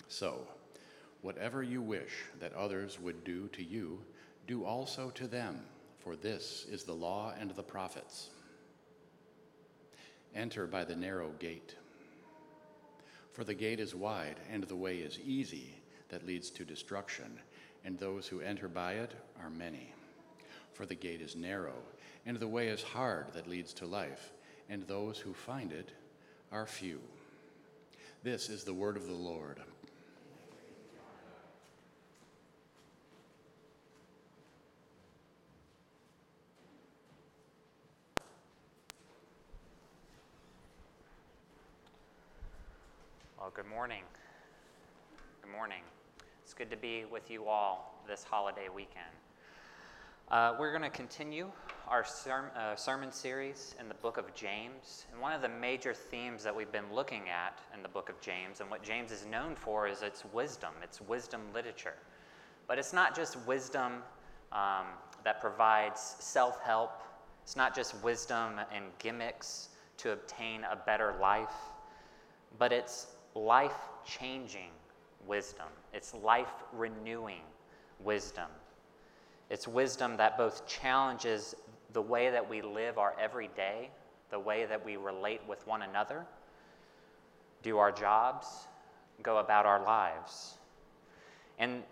So, 0.09 0.45
whatever 1.21 1.63
you 1.63 1.81
wish 1.81 2.11
that 2.41 2.53
others 2.53 2.99
would 2.99 3.23
do 3.23 3.47
to 3.53 3.63
you, 3.63 4.01
do 4.47 4.65
also 4.65 5.11
to 5.11 5.27
them, 5.27 5.61
for 5.97 6.17
this 6.17 6.65
is 6.69 6.83
the 6.83 6.91
law 6.91 7.33
and 7.39 7.51
the 7.51 7.63
prophets. 7.63 8.29
Enter 10.35 10.67
by 10.67 10.83
the 10.83 10.95
narrow 10.95 11.29
gate. 11.39 11.75
For 13.31 13.45
the 13.45 13.53
gate 13.53 13.79
is 13.79 13.95
wide, 13.95 14.41
and 14.51 14.65
the 14.65 14.75
way 14.75 14.97
is 14.97 15.19
easy 15.23 15.75
that 16.09 16.27
leads 16.27 16.49
to 16.49 16.65
destruction, 16.65 17.39
and 17.85 17.97
those 17.97 18.27
who 18.27 18.41
enter 18.41 18.67
by 18.67 18.95
it 18.95 19.13
are 19.41 19.49
many. 19.49 19.93
For 20.79 20.85
the 20.85 20.95
gate 20.95 21.19
is 21.19 21.35
narrow, 21.35 21.75
and 22.25 22.39
the 22.39 22.47
way 22.47 22.69
is 22.69 22.81
hard 22.81 23.33
that 23.33 23.49
leads 23.49 23.73
to 23.73 23.85
life, 23.85 24.31
and 24.69 24.87
those 24.87 25.19
who 25.19 25.33
find 25.33 25.73
it 25.73 25.91
are 26.53 26.65
few. 26.65 27.01
This 28.23 28.47
is 28.47 28.63
the 28.63 28.73
word 28.73 28.95
of 28.95 29.05
the 29.05 29.11
Lord. 29.11 29.59
Well, 43.37 43.51
good 43.53 43.67
morning. 43.67 44.03
Good 45.41 45.51
morning. 45.51 45.81
It's 46.41 46.53
good 46.53 46.71
to 46.71 46.77
be 46.77 47.03
with 47.11 47.29
you 47.29 47.47
all 47.47 48.01
this 48.07 48.23
holiday 48.23 48.69
weekend. 48.73 49.11
Uh, 50.31 50.53
we're 50.59 50.69
going 50.69 50.83
to 50.83 50.95
continue 50.95 51.47
our 51.87 52.05
ser- 52.05 52.51
uh, 52.55 52.75
sermon 52.75 53.11
series 53.11 53.73
in 53.79 53.87
the 53.87 53.95
book 53.95 54.17
of 54.17 54.31
James. 54.35 55.07
And 55.11 55.19
one 55.19 55.33
of 55.33 55.41
the 55.41 55.49
major 55.49 55.91
themes 55.91 56.43
that 56.43 56.55
we've 56.55 56.71
been 56.71 56.93
looking 56.93 57.23
at 57.29 57.57
in 57.73 57.81
the 57.81 57.89
book 57.89 58.09
of 58.09 58.21
James, 58.21 58.61
and 58.61 58.69
what 58.69 58.83
James 58.83 59.11
is 59.11 59.25
known 59.25 59.55
for, 59.55 59.87
is 59.87 60.03
its 60.03 60.23
wisdom, 60.31 60.69
its 60.83 61.01
wisdom 61.01 61.41
literature. 61.51 61.95
But 62.67 62.77
it's 62.77 62.93
not 62.93 63.15
just 63.15 63.39
wisdom 63.47 64.03
um, 64.51 64.85
that 65.23 65.41
provides 65.41 65.99
self 66.19 66.61
help, 66.61 67.01
it's 67.41 67.55
not 67.55 67.75
just 67.75 67.95
wisdom 68.03 68.59
and 68.71 68.85
gimmicks 68.99 69.69
to 69.97 70.11
obtain 70.11 70.63
a 70.63 70.75
better 70.75 71.15
life, 71.19 71.55
but 72.59 72.71
it's 72.71 73.07
life 73.33 73.89
changing 74.05 74.69
wisdom, 75.25 75.69
it's 75.91 76.13
life 76.13 76.53
renewing 76.71 77.41
wisdom. 77.99 78.49
It's 79.49 79.67
wisdom 79.67 80.17
that 80.17 80.37
both 80.37 80.67
challenges 80.67 81.55
the 81.93 82.01
way 82.01 82.29
that 82.29 82.47
we 82.47 82.61
live 82.61 82.97
our 82.97 83.15
everyday, 83.19 83.89
the 84.29 84.39
way 84.39 84.65
that 84.65 84.83
we 84.83 84.95
relate 84.95 85.41
with 85.47 85.65
one 85.65 85.81
another, 85.81 86.25
do 87.63 87.77
our 87.77 87.91
jobs, 87.91 88.67
go 89.23 89.37
about 89.37 89.65
our 89.65 89.83
lives. 89.83 90.59
And 91.57 91.83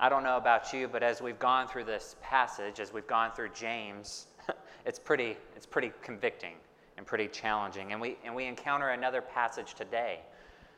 I 0.00 0.08
don't 0.08 0.24
know 0.24 0.36
about 0.36 0.72
you, 0.72 0.88
but 0.88 1.04
as 1.04 1.22
we've 1.22 1.38
gone 1.38 1.68
through 1.68 1.84
this 1.84 2.16
passage, 2.20 2.80
as 2.80 2.92
we've 2.92 3.06
gone 3.06 3.30
through 3.32 3.50
James, 3.54 4.26
it's 4.84 4.98
pretty, 4.98 5.36
it's 5.54 5.66
pretty 5.66 5.92
convicting 6.02 6.54
and 6.96 7.06
pretty 7.06 7.28
challenging. 7.28 7.92
And 7.92 8.00
we, 8.00 8.18
and 8.24 8.34
we 8.34 8.46
encounter 8.46 8.90
another 8.90 9.22
passage 9.22 9.74
today 9.74 10.18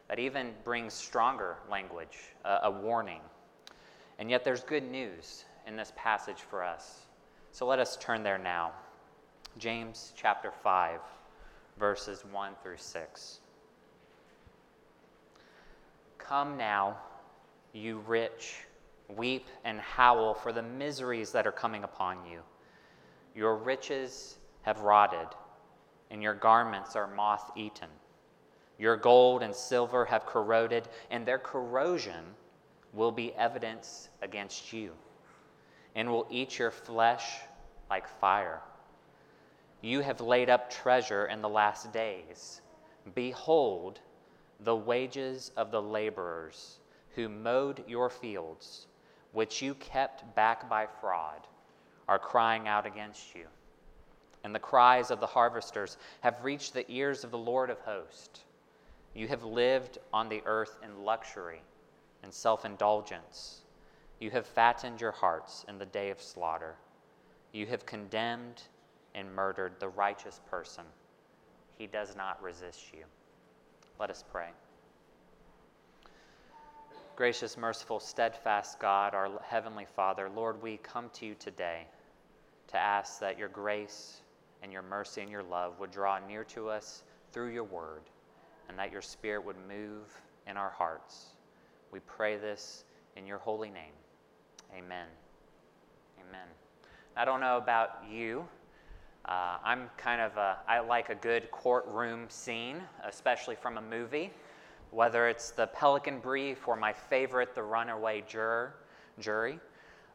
that 0.09 0.19
even 0.19 0.53
brings 0.65 0.93
stronger 0.93 1.57
language, 1.71 2.19
uh, 2.45 2.61
a 2.65 2.71
warning. 2.71 3.21
And 4.19 4.31
yet 4.31 4.45
there's 4.45 4.63
good 4.63 4.85
news 4.85 5.46
in 5.67 5.77
this 5.77 5.93
passage 5.97 6.41
for 6.49 6.63
us. 6.63 7.07
So 7.53 7.67
let 7.67 7.79
us 7.79 7.97
turn 7.97 8.23
there 8.23 8.39
now. 8.39 8.73
James 9.59 10.13
chapter 10.17 10.51
5, 10.51 11.01
verses 11.79 12.25
1 12.31 12.53
through 12.63 12.77
6. 12.77 13.41
Come 16.19 16.57
now, 16.57 16.97
you 17.73 17.99
rich, 18.07 18.57
weep 19.17 19.47
and 19.65 19.81
howl 19.81 20.35
for 20.35 20.53
the 20.53 20.63
miseries 20.63 21.33
that 21.33 21.47
are 21.47 21.53
coming 21.53 21.85
upon 21.85 22.19
you. 22.31 22.41
Your 23.35 23.57
riches 23.57 24.39
have 24.63 24.81
rotted, 24.81 25.29
and 26.11 26.23
your 26.23 26.35
garments 26.35 26.97
are 26.97 27.07
moth 27.07 27.53
eaten. 27.57 27.89
Your 28.79 28.97
gold 28.97 29.43
and 29.43 29.55
silver 29.55 30.05
have 30.05 30.27
corroded, 30.27 30.89
and 31.11 31.25
their 31.25 31.39
corrosion 31.39 32.25
will 32.93 33.13
be 33.13 33.33
evidence 33.35 34.09
against 34.23 34.73
you, 34.73 34.93
and 35.97 36.09
will 36.11 36.27
eat 36.31 36.59
your 36.59 36.71
flesh 36.71 37.39
like 37.91 38.07
fire. 38.07 38.61
You 39.81 40.01
have 40.03 40.21
laid 40.21 40.51
up 40.51 40.71
treasure 40.71 41.27
in 41.27 41.41
the 41.41 41.49
last 41.49 41.93
days. 41.93 42.61
Behold, 43.15 43.99
the 44.61 44.77
wages 44.77 45.51
of 45.57 45.71
the 45.71 45.83
laborers 45.83 46.79
who 47.15 47.29
mowed 47.29 47.83
your 47.89 48.11
fields, 48.11 48.87
which 49.33 49.63
you 49.63 49.75
kept 49.75 50.35
back 50.35 50.69
by 50.69 50.87
fraud, 51.01 51.47
are 52.09 52.19
crying 52.19 52.69
out 52.69 52.87
against 52.87 53.35
you. 53.35 53.47
And 54.45 54.55
the 54.55 54.61
cries 54.61 55.11
of 55.11 55.19
the 55.19 55.27
harvesters 55.27 55.97
have 56.21 56.45
reached 56.45 56.75
the 56.75 56.89
ears 56.91 57.25
of 57.25 57.31
the 57.31 57.39
Lord 57.39 57.71
of 57.71 57.81
hosts. 57.81 58.41
You 59.15 59.29
have 59.29 59.45
lived 59.45 59.99
on 60.13 60.29
the 60.29 60.43
earth 60.45 60.77
in 60.85 61.05
luxury 61.05 61.63
and 62.23 62.33
self 62.33 62.65
indulgence. 62.65 63.63
You 64.19 64.31
have 64.31 64.47
fattened 64.47 65.01
your 65.01 65.13
hearts 65.13 65.65
in 65.69 65.79
the 65.79 65.87
day 65.87 66.11
of 66.11 66.23
slaughter. 66.23 66.77
You 67.53 67.67
have 67.67 67.85
condemned 67.85 68.63
and 69.15 69.35
murdered 69.35 69.75
the 69.79 69.89
righteous 69.89 70.41
person. 70.51 70.85
He 71.77 71.87
does 71.87 72.17
not 72.17 72.43
resist 72.43 72.93
you. 72.93 73.05
Let 73.99 74.11
us 74.11 74.25
pray. 74.31 74.49
Gracious, 77.15 77.57
merciful, 77.57 78.01
steadfast 78.01 78.79
God, 78.79 79.15
our 79.15 79.31
Heavenly 79.43 79.87
Father, 79.97 80.29
Lord, 80.29 80.63
we 80.63 80.79
come 80.79 81.11
to 81.15 81.27
you 81.27 81.35
today 81.35 81.87
to 82.69 82.79
ask 82.79 83.21
that 83.21 83.39
your 83.39 83.49
grace 83.49 84.21
and 84.63 84.73
your 84.73 84.83
mercy 84.83 85.23
and 85.23 85.31
your 85.31 85.43
love 85.43 85.79
would 85.81 85.91
draw 85.91 86.19
near 86.27 86.45
to 86.45 86.69
us 86.69 87.03
through 87.33 87.53
your 87.53 87.65
word, 87.65 88.03
and 88.69 88.79
that 88.79 88.93
your 88.93 89.03
Spirit 89.03 89.45
would 89.45 89.57
move 89.69 90.21
in 90.47 90.57
our 90.57 90.71
hearts. 90.71 91.27
We 91.91 92.01
pray 92.01 92.37
this 92.37 92.85
in 93.17 93.27
your 93.27 93.39
holy 93.39 93.71
name. 93.71 93.93
Amen. 94.73 95.07
Amen. 96.19 96.47
I 97.17 97.25
don't 97.25 97.41
know 97.41 97.57
about 97.57 98.05
you. 98.11 98.47
Uh, 99.25 99.59
I'm 99.65 99.91
kind 99.97 100.21
of 100.21 100.37
a, 100.37 100.59
I 100.69 100.81
like 100.81 101.09
a 101.09 101.15
good 101.15 101.51
courtroom 101.51 102.27
scene, 102.29 102.81
especially 103.05 103.57
from 103.57 103.79
a 103.79 103.83
movie, 103.83 104.31
whether 104.91 105.29
it's 105.29 105.51
the 105.51 105.67
Pelican 105.69 106.21
Brief 106.21 106.69
or 106.69 106.77
my 106.77 106.93
favorite, 106.93 107.55
The 107.55 107.63
Runaway 107.63 108.23
Juror, 108.29 108.75
Jury, 109.19 109.59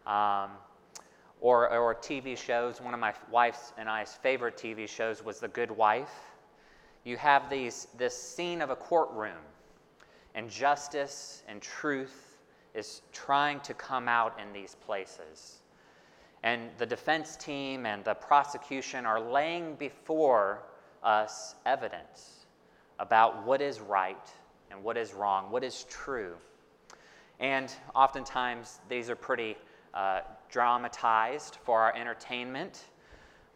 um, 0.07 0.51
or, 1.41 1.69
or 1.69 1.95
TV 1.95 2.37
shows. 2.37 2.79
One 2.79 2.93
of 2.93 2.99
my 2.99 3.13
wife's 3.29 3.73
and 3.77 3.89
I's 3.89 4.13
favorite 4.13 4.55
TV 4.55 4.87
shows 4.87 5.23
was 5.23 5.39
The 5.39 5.49
Good 5.49 5.71
Wife. 5.71 6.13
You 7.03 7.17
have 7.17 7.49
these, 7.49 7.87
this 7.97 8.15
scene 8.15 8.61
of 8.61 8.69
a 8.69 8.75
courtroom, 8.75 9.37
and 10.35 10.49
justice 10.49 11.43
and 11.49 11.61
truth 11.61 12.30
is 12.73 13.01
trying 13.11 13.59
to 13.61 13.73
come 13.73 14.07
out 14.07 14.39
in 14.39 14.53
these 14.53 14.75
places. 14.75 15.59
And 16.43 16.69
the 16.77 16.85
defense 16.85 17.35
team 17.35 17.85
and 17.85 18.03
the 18.03 18.15
prosecution 18.15 19.05
are 19.05 19.21
laying 19.21 19.75
before 19.75 20.63
us 21.03 21.55
evidence 21.65 22.45
about 22.99 23.45
what 23.45 23.61
is 23.61 23.79
right 23.79 24.29
and 24.71 24.83
what 24.83 24.97
is 24.97 25.13
wrong, 25.13 25.51
what 25.51 25.63
is 25.63 25.85
true. 25.89 26.35
And 27.39 27.73
oftentimes, 27.95 28.79
these 28.87 29.09
are 29.09 29.15
pretty 29.15 29.57
uh, 29.93 30.21
dramatized 30.49 31.57
for 31.63 31.81
our 31.81 31.95
entertainment. 31.95 32.85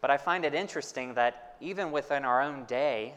But 0.01 0.11
I 0.11 0.17
find 0.17 0.45
it 0.45 0.53
interesting 0.53 1.13
that 1.13 1.55
even 1.61 1.91
within 1.91 2.25
our 2.25 2.41
own 2.41 2.65
day, 2.65 3.13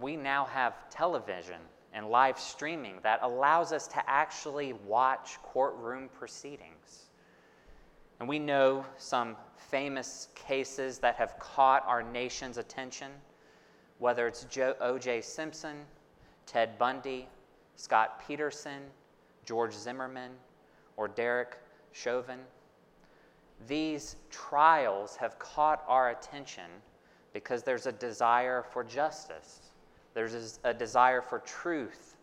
we 0.00 0.16
now 0.16 0.44
have 0.44 0.88
television 0.90 1.60
and 1.92 2.08
live 2.08 2.38
streaming 2.38 2.96
that 3.02 3.20
allows 3.22 3.72
us 3.72 3.86
to 3.88 4.10
actually 4.10 4.74
watch 4.86 5.38
courtroom 5.42 6.08
proceedings. 6.18 7.08
And 8.20 8.28
we 8.28 8.38
know 8.38 8.84
some 8.96 9.36
famous 9.56 10.28
cases 10.34 10.98
that 10.98 11.16
have 11.16 11.38
caught 11.38 11.84
our 11.86 12.02
nation's 12.02 12.58
attention, 12.58 13.12
whether 13.98 14.26
it's 14.26 14.46
O.J. 14.80 15.20
Simpson, 15.22 15.78
Ted 16.46 16.78
Bundy, 16.78 17.28
Scott 17.76 18.22
Peterson, 18.26 18.82
George 19.44 19.72
Zimmerman, 19.72 20.32
or 20.96 21.08
Derek 21.08 21.58
Chauvin. 21.92 22.40
These 23.66 24.16
trials 24.30 25.16
have 25.16 25.38
caught 25.38 25.84
our 25.88 26.10
attention 26.10 26.70
because 27.32 27.62
there's 27.62 27.86
a 27.86 27.92
desire 27.92 28.64
for 28.72 28.82
justice, 28.82 29.67
there's 30.18 30.58
a 30.64 30.74
desire 30.74 31.22
for 31.22 31.38
truth, 31.38 32.16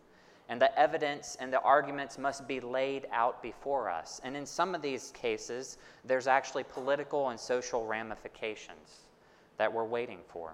and 0.50 0.60
the 0.60 0.78
evidence 0.78 1.34
and 1.40 1.50
the 1.50 1.62
arguments 1.62 2.18
must 2.18 2.46
be 2.46 2.60
laid 2.60 3.06
out 3.10 3.42
before 3.42 3.88
us. 3.88 4.20
And 4.22 4.36
in 4.36 4.44
some 4.44 4.74
of 4.74 4.82
these 4.82 5.12
cases, 5.12 5.78
there's 6.04 6.26
actually 6.26 6.64
political 6.64 7.30
and 7.30 7.40
social 7.40 7.86
ramifications 7.86 9.06
that 9.56 9.72
we're 9.72 9.86
waiting 9.86 10.18
for. 10.28 10.52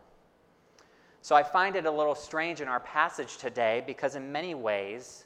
So 1.21 1.35
I 1.35 1.43
find 1.43 1.75
it 1.75 1.85
a 1.85 1.91
little 1.91 2.15
strange 2.15 2.61
in 2.61 2.69
our 2.69 2.79
passage 2.79 3.39
today 3.39 3.83
because, 3.89 4.15
in 4.15 4.31
many 4.31 4.55
ways, 4.55 5.25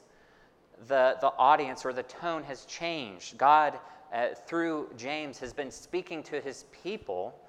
the, 0.87 1.17
the 1.21 1.31
audience 1.37 1.85
or 1.85 1.93
the 1.93 2.01
tone 2.01 2.43
has 2.45 2.65
changed. 2.65 3.37
God, 3.37 3.77
uh, 4.11 4.29
through 4.47 4.89
James, 4.97 5.37
has 5.37 5.53
been 5.53 5.69
speaking 5.69 6.23
to 6.23 6.41
his 6.41 6.65
people 6.83 7.39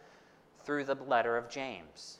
through 0.62 0.84
the 0.84 0.96
letter 1.06 1.38
of 1.38 1.48
James. 1.48 2.18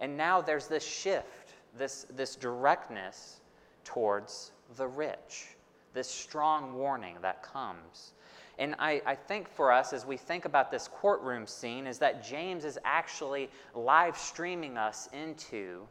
And 0.00 0.16
now 0.16 0.40
there's 0.40 0.68
this 0.68 0.86
shift, 0.86 1.45
this, 1.78 2.06
this 2.14 2.36
directness 2.36 3.40
towards 3.84 4.52
the 4.76 4.86
rich, 4.86 5.46
this 5.94 6.08
strong 6.08 6.74
warning 6.74 7.16
that 7.22 7.42
comes. 7.42 8.12
And 8.58 8.74
I, 8.78 9.02
I, 9.04 9.14
think 9.14 9.48
for 9.48 9.70
us, 9.70 9.92
as 9.92 10.06
we 10.06 10.16
think 10.16 10.46
about 10.46 10.70
this 10.70 10.88
courtroom 10.88 11.46
scene, 11.46 11.86
is 11.86 11.98
that 11.98 12.24
James 12.24 12.64
is 12.64 12.78
actually 12.84 13.50
live 13.74 14.16
streaming 14.16 14.78
us 14.78 15.08
into 15.12 15.86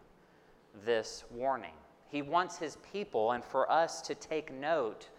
this 0.83 1.25
warning. 1.31 1.73
He 2.09 2.21
wants 2.21 2.57
his 2.57 2.77
people 2.91 3.33
and 3.33 3.43
for 3.43 3.71
us 3.71 4.01
to 4.03 4.15
take 4.15 4.51
note 4.51 5.09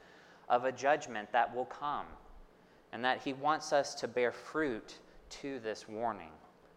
of 0.48 0.64
a 0.64 0.72
judgment 0.72 1.30
that 1.32 1.54
will 1.54 1.66
come, 1.66 2.06
and 2.92 3.04
that 3.04 3.20
he 3.22 3.32
wants 3.32 3.72
us 3.72 3.94
to 3.96 4.08
bear 4.08 4.32
fruit 4.32 4.98
to 5.28 5.58
this 5.60 5.88
warning, 5.88 6.30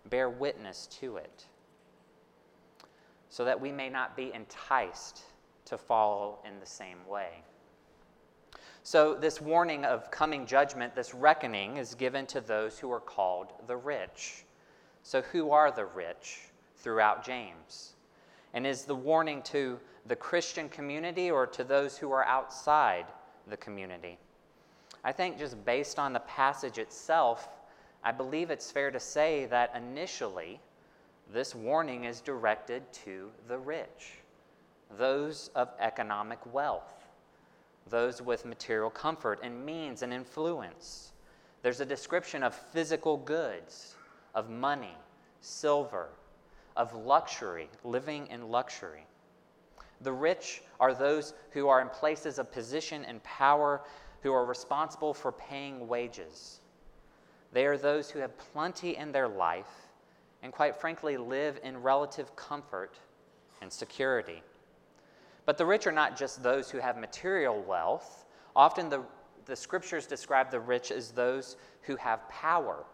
bear 0.09 0.29
witness 0.29 0.87
to 0.99 1.17
it, 1.17 1.45
so 3.29 3.45
that 3.45 3.59
we 3.59 3.71
may 3.71 3.89
not 3.89 4.15
be 4.15 4.33
enticed 4.33 5.21
to 5.65 5.77
follow 5.77 6.39
in 6.45 6.59
the 6.59 6.65
same 6.65 7.05
way. 7.07 7.43
So, 8.81 9.13
this 9.13 9.39
warning 9.39 9.85
of 9.85 10.09
coming 10.09 10.45
judgment, 10.45 10.95
this 10.95 11.13
reckoning, 11.13 11.77
is 11.77 11.93
given 11.93 12.25
to 12.27 12.41
those 12.41 12.79
who 12.79 12.91
are 12.91 12.99
called 12.99 13.53
the 13.67 13.77
rich. 13.77 14.45
So, 15.03 15.21
who 15.21 15.51
are 15.51 15.71
the 15.71 15.85
rich 15.85 16.39
throughout 16.77 17.23
James? 17.23 17.93
And 18.53 18.65
is 18.65 18.85
the 18.85 18.95
warning 18.95 19.43
to 19.43 19.79
the 20.07 20.15
Christian 20.15 20.69
community 20.69 21.29
or 21.29 21.45
to 21.45 21.63
those 21.63 21.97
who 21.97 22.11
are 22.11 22.25
outside 22.25 23.05
the 23.47 23.57
community? 23.57 24.17
I 25.03 25.11
think 25.11 25.37
just 25.37 25.63
based 25.65 25.99
on 25.99 26.13
the 26.13 26.19
passage 26.21 26.77
itself, 26.77 27.47
I 28.03 28.11
believe 28.11 28.49
it's 28.49 28.71
fair 28.71 28.91
to 28.91 28.99
say 28.99 29.45
that 29.47 29.75
initially 29.75 30.59
this 31.31 31.53
warning 31.53 32.05
is 32.05 32.21
directed 32.21 32.91
to 32.91 33.29
the 33.47 33.57
rich, 33.57 34.19
those 34.97 35.51
of 35.55 35.69
economic 35.79 36.39
wealth, 36.51 36.93
those 37.87 38.21
with 38.21 38.45
material 38.45 38.89
comfort 38.89 39.39
and 39.43 39.65
means 39.65 40.01
and 40.01 40.11
influence. 40.11 41.11
There's 41.61 41.81
a 41.81 41.85
description 41.85 42.41
of 42.41 42.55
physical 42.55 43.17
goods, 43.17 43.95
of 44.33 44.49
money, 44.49 44.95
silver, 45.41 46.09
of 46.75 46.93
luxury, 46.93 47.69
living 47.83 48.27
in 48.27 48.49
luxury. 48.49 49.05
The 50.01 50.13
rich 50.13 50.63
are 50.79 50.93
those 50.93 51.33
who 51.51 51.67
are 51.67 51.81
in 51.81 51.89
places 51.89 52.39
of 52.39 52.51
position 52.51 53.05
and 53.05 53.21
power, 53.23 53.81
who 54.21 54.31
are 54.31 54.45
responsible 54.45 55.13
for 55.13 55.31
paying 55.31 55.87
wages. 55.87 56.61
They 57.51 57.65
are 57.65 57.77
those 57.77 58.09
who 58.09 58.19
have 58.19 58.37
plenty 58.37 58.95
in 58.95 59.11
their 59.11 59.27
life 59.27 59.88
and, 60.43 60.51
quite 60.51 60.75
frankly, 60.75 61.17
live 61.17 61.59
in 61.63 61.81
relative 61.81 62.35
comfort 62.35 62.97
and 63.61 63.71
security. 63.71 64.41
But 65.45 65.57
the 65.57 65.65
rich 65.65 65.87
are 65.87 65.91
not 65.91 66.17
just 66.17 66.43
those 66.43 66.69
who 66.69 66.77
have 66.77 66.97
material 66.97 67.61
wealth. 67.61 68.25
Often 68.55 68.89
the, 68.89 69.01
the 69.45 69.55
scriptures 69.55 70.05
describe 70.05 70.51
the 70.51 70.59
rich 70.59 70.91
as 70.91 71.11
those 71.11 71.57
who 71.81 71.95
have 71.95 72.27
power, 72.29 72.85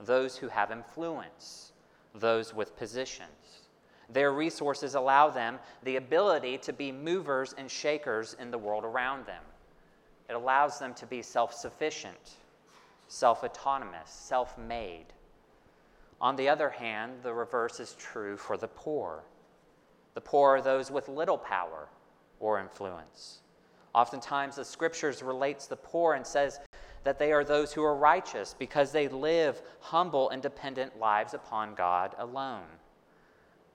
those 0.00 0.36
who 0.36 0.48
have 0.48 0.70
influence, 0.70 1.72
those 2.14 2.54
with 2.54 2.76
positions. 2.76 3.62
Their 4.10 4.32
resources 4.32 4.94
allow 4.94 5.28
them 5.28 5.58
the 5.82 5.96
ability 5.96 6.58
to 6.58 6.72
be 6.72 6.90
movers 6.90 7.54
and 7.58 7.70
shakers 7.70 8.36
in 8.40 8.50
the 8.50 8.58
world 8.58 8.84
around 8.84 9.26
them. 9.26 9.42
It 10.30 10.34
allows 10.34 10.78
them 10.78 10.94
to 10.94 11.06
be 11.06 11.20
self 11.20 11.52
sufficient, 11.52 12.36
self 13.08 13.44
autonomous, 13.44 14.10
self 14.10 14.56
made. 14.56 15.06
On 16.20 16.36
the 16.36 16.48
other 16.48 16.70
hand, 16.70 17.22
the 17.22 17.32
reverse 17.32 17.80
is 17.80 17.94
true 17.94 18.36
for 18.36 18.56
the 18.56 18.68
poor. 18.68 19.22
The 20.14 20.20
poor 20.20 20.56
are 20.56 20.62
those 20.62 20.90
with 20.90 21.08
little 21.08 21.38
power 21.38 21.88
or 22.40 22.58
influence. 22.58 23.40
Oftentimes, 23.94 24.56
the 24.56 24.64
scriptures 24.64 25.22
relates 25.22 25.66
the 25.66 25.76
poor 25.76 26.14
and 26.14 26.26
says 26.26 26.60
that 27.04 27.18
they 27.18 27.32
are 27.32 27.44
those 27.44 27.72
who 27.72 27.82
are 27.82 27.94
righteous 27.94 28.54
because 28.58 28.92
they 28.92 29.08
live 29.08 29.62
humble 29.80 30.30
and 30.30 30.42
dependent 30.42 30.98
lives 30.98 31.34
upon 31.34 31.74
God 31.74 32.14
alone. 32.18 32.66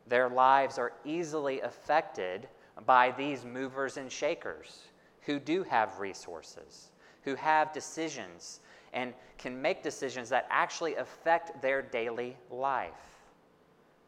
Their 0.08 0.30
lives 0.30 0.78
are 0.78 0.94
easily 1.06 1.62
affected 1.62 2.48
by 2.86 3.12
these 3.12 3.46
movers 3.46 3.98
and 3.98 4.12
shakers 4.12 4.88
who 5.22 5.40
do 5.40 5.64
have 5.64 6.00
resources, 6.00 6.92
who 7.24 7.36
have 7.36 7.72
decisions, 7.72 8.60
and 8.94 9.14
can 9.38 9.62
make 9.62 9.84
decisions 9.84 10.30
that 10.30 10.48
actually 10.50 10.96
affect 10.96 11.62
their 11.62 11.82
daily 11.82 12.38
life. 12.50 12.92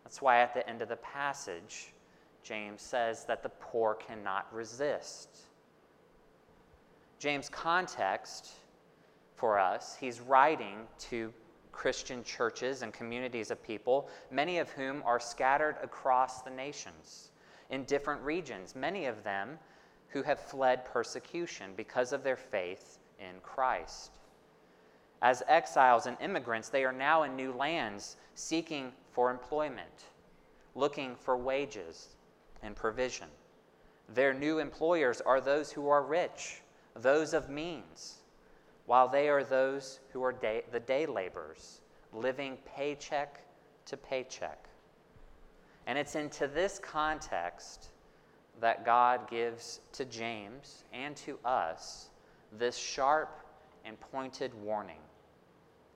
That's 0.04 0.22
why 0.22 0.40
at 0.40 0.54
the 0.54 0.68
end 0.70 0.82
of 0.82 0.90
the 0.90 0.98
passage, 0.98 1.94
James 2.44 2.82
says 2.82 3.26
that 3.26 3.42
the 3.42 3.50
poor 3.60 3.96
cannot 3.96 4.48
resist. 4.54 5.30
James' 7.18 7.50
context 7.50 8.52
for 9.36 9.58
us, 9.58 9.98
he's 10.00 10.22
writing 10.22 10.88
to 11.00 11.34
Christian 11.72 12.24
churches 12.24 12.84
and 12.84 12.94
communities 12.94 13.52
of 13.52 13.62
people, 13.64 14.10
many 14.32 14.60
of 14.60 14.70
whom 14.70 15.02
are 15.06 15.20
scattered 15.20 15.76
across 15.84 16.42
the 16.42 16.50
nations 16.50 17.32
in 17.70 17.84
different 17.84 18.22
regions, 18.22 18.76
many 18.76 19.06
of 19.08 19.24
them 19.24 19.58
who 20.10 20.22
have 20.24 20.40
fled 20.40 20.86
persecution 20.86 21.72
because 21.76 22.14
of 22.14 22.24
their 22.24 22.38
faith 22.38 23.00
in 23.20 23.40
Christ. 23.42 24.12
As 25.26 25.42
exiles 25.48 26.06
and 26.06 26.18
immigrants, 26.22 26.70
they 26.70 26.84
are 26.84 26.92
now 26.92 27.24
in 27.24 27.36
new 27.36 27.52
lands 27.52 28.18
seeking 28.36 28.94
for 29.10 29.32
employment, 29.32 30.04
looking 30.76 31.16
for 31.16 31.36
wages 31.36 32.10
and 32.62 32.76
provision. 32.76 33.28
Their 34.08 34.36
new 34.36 34.60
employers 34.60 35.22
are 35.22 35.42
those 35.42 35.72
who 35.72 35.90
are 35.90 36.04
rich, 36.04 36.62
those 36.96 37.34
of 37.34 37.50
means 37.50 38.18
while 38.86 39.08
they 39.08 39.28
are 39.28 39.44
those 39.44 40.00
who 40.14 40.22
are 40.22 40.32
day, 40.32 40.62
the 40.72 40.80
day 40.80 41.08
laborers, 41.08 41.82
living 42.14 42.60
paycheck 42.76 43.40
to 43.88 43.98
paycheck. 43.98 44.70
And 45.88 45.98
it's 45.98 46.14
into 46.14 46.46
this 46.46 46.78
context 46.78 47.90
that 48.62 48.86
God 48.86 49.28
gives 49.28 49.80
to 49.94 50.06
James 50.06 50.84
and 50.94 51.16
to 51.16 51.40
us 51.44 52.10
this 52.52 52.78
sharp 52.78 53.40
and 53.86 54.00
pointed 54.00 54.54
warning. 54.62 55.00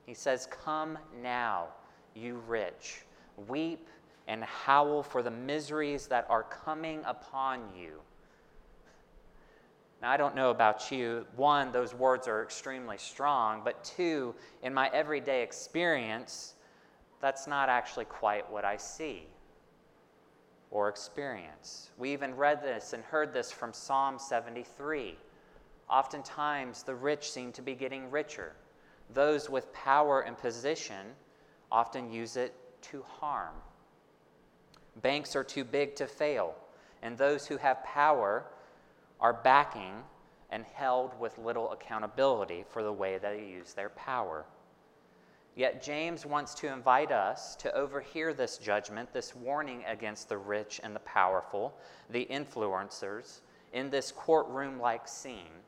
He 0.10 0.16
says, 0.16 0.48
Come 0.50 0.98
now, 1.22 1.68
you 2.16 2.42
rich, 2.48 3.04
weep 3.48 3.88
and 4.28 4.44
howl 4.44 5.04
for 5.04 5.22
the 5.22 5.30
miseries 5.30 6.08
that 6.08 6.26
are 6.32 6.42
coming 6.42 7.04
upon 7.06 7.62
you. 7.78 8.02
Now, 10.02 10.10
I 10.10 10.18
don't 10.18 10.34
know 10.34 10.50
about 10.50 10.92
you. 10.92 11.28
One, 11.36 11.72
those 11.72 11.94
words 11.94 12.28
are 12.28 12.42
extremely 12.42 12.98
strong, 12.98 13.62
but 13.64 13.84
two, 13.84 14.34
in 14.64 14.74
my 14.74 14.90
everyday 14.94 15.44
experience, 15.44 16.56
that's 17.22 17.46
not 17.46 17.70
actually 17.70 18.06
quite 18.06 18.52
what 18.52 18.66
I 18.66 18.78
see 18.78 19.28
or 20.72 20.90
experience. 20.90 21.92
We 22.00 22.12
even 22.14 22.34
read 22.34 22.64
this 22.64 22.94
and 22.94 23.04
heard 23.04 23.32
this 23.32 23.52
from 23.52 23.74
Psalm 23.74 24.18
73. 24.18 25.20
Oftentimes, 25.88 26.82
the 26.82 26.96
rich 26.96 27.30
seem 27.30 27.52
to 27.52 27.62
be 27.62 27.76
getting 27.76 28.10
richer. 28.10 28.56
Those 29.14 29.50
with 29.50 29.72
power 29.74 30.22
and 30.22 30.38
position 30.38 31.16
often 31.72 32.12
use 32.12 32.38
it 32.38 32.54
to 32.84 33.04
harm. 33.04 33.56
Banks 35.02 35.36
are 35.36 35.44
too 35.44 35.64
big 35.64 35.96
to 35.96 36.08
fail 36.08 36.56
and 37.02 37.18
those 37.18 37.48
who 37.48 37.58
have 37.58 37.84
power 37.84 38.46
are 39.20 39.34
backing 39.34 40.04
and 40.52 40.66
held 40.74 41.18
with 41.20 41.38
little 41.38 41.72
accountability 41.72 42.66
for 42.70 42.84
the 42.84 42.92
way 42.92 43.18
they 43.18 43.46
use 43.46 43.74
their 43.74 43.90
power. 43.90 44.46
Yet 45.56 45.84
James 45.84 46.26
wants 46.26 46.54
to 46.56 46.72
invite 46.72 47.12
us 47.12 47.56
to 47.58 47.74
overhear 47.76 48.34
this 48.34 48.58
judgment, 48.58 49.12
this 49.14 49.36
warning 49.36 49.84
against 49.86 50.30
the 50.30 50.38
rich 50.38 50.80
and 50.84 50.96
the 50.96 51.02
powerful, 51.02 51.76
the 52.10 52.28
influencers, 52.32 53.42
in 53.74 53.90
this 53.90 54.12
courtroom 54.12 54.80
like 54.80 55.08
scene, 55.08 55.64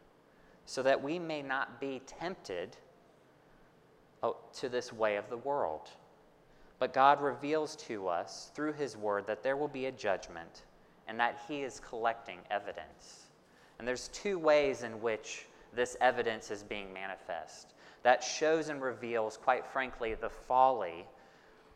so 0.66 0.82
that 0.82 1.02
we 1.04 1.20
may 1.20 1.42
not 1.42 1.80
be 1.80 2.02
tempted 2.06 2.78
Oh, 4.24 4.38
to 4.60 4.70
this 4.70 4.94
way 4.94 5.16
of 5.16 5.30
the 5.30 5.38
world. 5.38 5.90
But 6.80 6.94
God 6.94 7.22
reveals 7.22 7.76
to 7.88 8.08
us 8.08 8.52
through 8.56 8.74
His 8.74 8.96
Word 8.98 9.26
that 9.28 9.44
there 9.44 9.58
will 9.58 9.68
be 9.68 9.86
a 9.88 9.92
judgment 9.92 10.64
and 11.08 11.20
that 11.20 11.40
He 11.48 11.62
is 11.62 11.80
collecting 11.80 12.40
evidence. 12.50 13.28
And 13.80 13.88
there's 13.88 14.10
two 14.10 14.38
ways 14.38 14.84
in 14.84 15.02
which 15.02 15.46
this 15.74 15.98
evidence 16.02 16.52
is 16.52 16.64
being 16.64 16.94
manifest 16.94 17.74
that 18.04 18.24
shows 18.24 18.70
and 18.70 18.82
reveals, 18.82 19.38
quite 19.38 19.66
frankly, 19.66 20.16
the 20.16 20.30
folly 20.30 21.06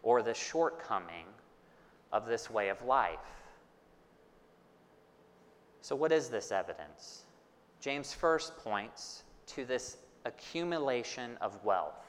or 0.04 0.22
the 0.22 0.34
shortcoming 0.34 1.26
of 2.12 2.26
this 2.26 2.50
way 2.50 2.70
of 2.70 2.82
life. 2.84 3.20
So, 5.82 5.96
what 5.96 6.12
is 6.12 6.30
this 6.30 6.52
evidence? 6.52 7.24
James 7.80 8.14
first 8.14 8.58
points 8.58 9.24
to 9.48 9.66
this 9.66 9.98
accumulation 10.26 11.38
of 11.42 11.64
wealth, 11.64 12.05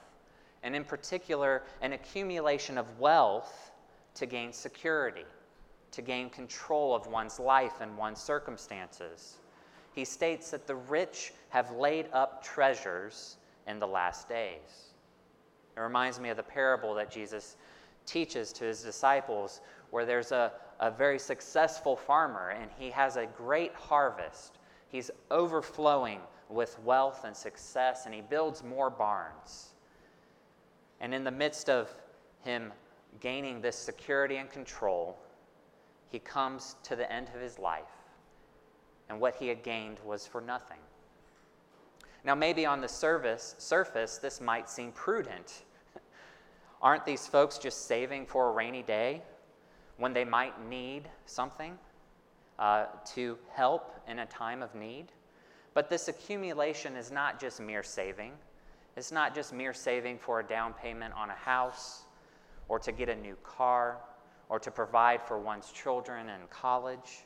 and 0.67 0.75
in 0.75 0.83
particular, 0.83 1.63
an 1.81 1.93
accumulation 1.93 2.77
of 2.77 2.99
wealth 2.99 3.71
to 4.15 4.27
gain 4.27 4.53
security, 4.53 5.25
to 5.93 6.03
gain 6.03 6.29
control 6.29 6.93
of 6.93 7.07
one's 7.07 7.39
life 7.39 7.81
and 7.81 7.97
one's 7.97 8.21
circumstances. 8.21 9.37
He 9.95 10.05
states 10.05 10.51
that 10.51 10.67
the 10.67 10.75
rich 10.75 11.33
have 11.51 11.71
laid 11.71 12.09
up 12.13 12.43
treasures 12.43 13.37
in 13.69 13.79
the 13.79 13.87
last 13.87 14.29
days. 14.29 14.91
It 15.77 15.81
reminds 15.81 16.19
me 16.19 16.31
of 16.31 16.37
the 16.37 16.43
parable 16.43 16.95
that 16.95 17.13
Jesus 17.13 17.57
teaches 18.05 18.53
to 18.55 18.65
his 18.65 18.83
disciples, 18.83 19.61
where 19.91 20.05
there's 20.05 20.33
a, 20.33 20.51
a 20.81 20.91
very 20.91 21.21
successful 21.21 21.95
farmer 21.95 22.51
and 22.51 22.73
he 22.77 22.91
has 22.91 23.17
a 23.17 23.27
great 23.27 23.73
harvest. 23.77 24.59
He's 24.89 25.13
overflowing 25.31 26.19
with 26.49 26.77
wealth 26.81 27.23
and 27.25 27.37
success, 27.37 28.05
and 28.07 28.13
he 28.13 28.21
builds 28.21 28.65
more 28.65 28.91
barns. 28.91 29.75
And 31.01 31.15
in 31.15 31.25
the 31.25 31.31
midst 31.31 31.69
of 31.69 31.95
him 32.43 32.73
gaining 33.21 33.61
this 33.61 33.77
security 33.77 34.37
and 34.37 34.51
control, 34.51 35.19
he 36.09 36.19
comes 36.19 36.77
to 36.85 36.97
the 36.97 37.11
end 37.13 37.31
of 37.35 37.41
his 37.41 37.59
life, 37.59 37.85
and 39.09 39.21
what 39.21 39.37
he 39.37 39.49
had 39.49 39.63
gained 39.63 39.99
was 40.05 40.27
for 40.27 40.41
nothing. 40.41 40.79
Now, 42.25 42.35
maybe 42.35 42.67
on 42.67 42.81
the 42.81 42.89
surface, 42.89 43.55
surface 43.59 44.19
this 44.19 44.41
might 44.41 44.69
seem 44.69 44.93
prudent. 44.93 45.63
Aren't 46.83 47.07
these 47.07 47.27
folks 47.27 47.59
just 47.59 47.87
saving 47.87 48.27
for 48.27 48.49
a 48.49 48.53
rainy 48.53 48.83
day 48.83 49.23
when 49.97 50.13
they 50.13 50.25
might 50.25 50.61
need 50.69 51.09
something 51.25 51.79
uh, 52.59 52.87
to 53.15 53.39
help 53.53 53.95
in 54.09 54.19
a 54.21 54.27
time 54.27 54.63
of 54.63 54.75
need? 54.75 55.07
But 55.73 55.89
this 55.89 56.09
accumulation 56.09 56.97
is 56.97 57.13
not 57.13 57.39
just 57.39 57.61
mere 57.61 57.83
saving. 57.83 58.33
It's 58.97 59.13
not 59.13 59.35
just 59.35 59.53
mere 59.53 59.75
saving 59.75 60.19
for 60.19 60.41
a 60.41 60.45
down 60.45 60.73
payment 60.73 61.13
on 61.15 61.31
a 61.31 61.35
house 61.35 62.05
or 62.69 62.79
to 62.79 62.93
get 62.93 63.09
a 63.09 63.15
new 63.15 63.37
car 63.45 63.99
or 64.49 64.59
to 64.59 64.71
provide 64.71 65.23
for 65.23 65.39
one's 65.39 65.71
children 65.71 66.29
in 66.29 66.41
college, 66.49 67.25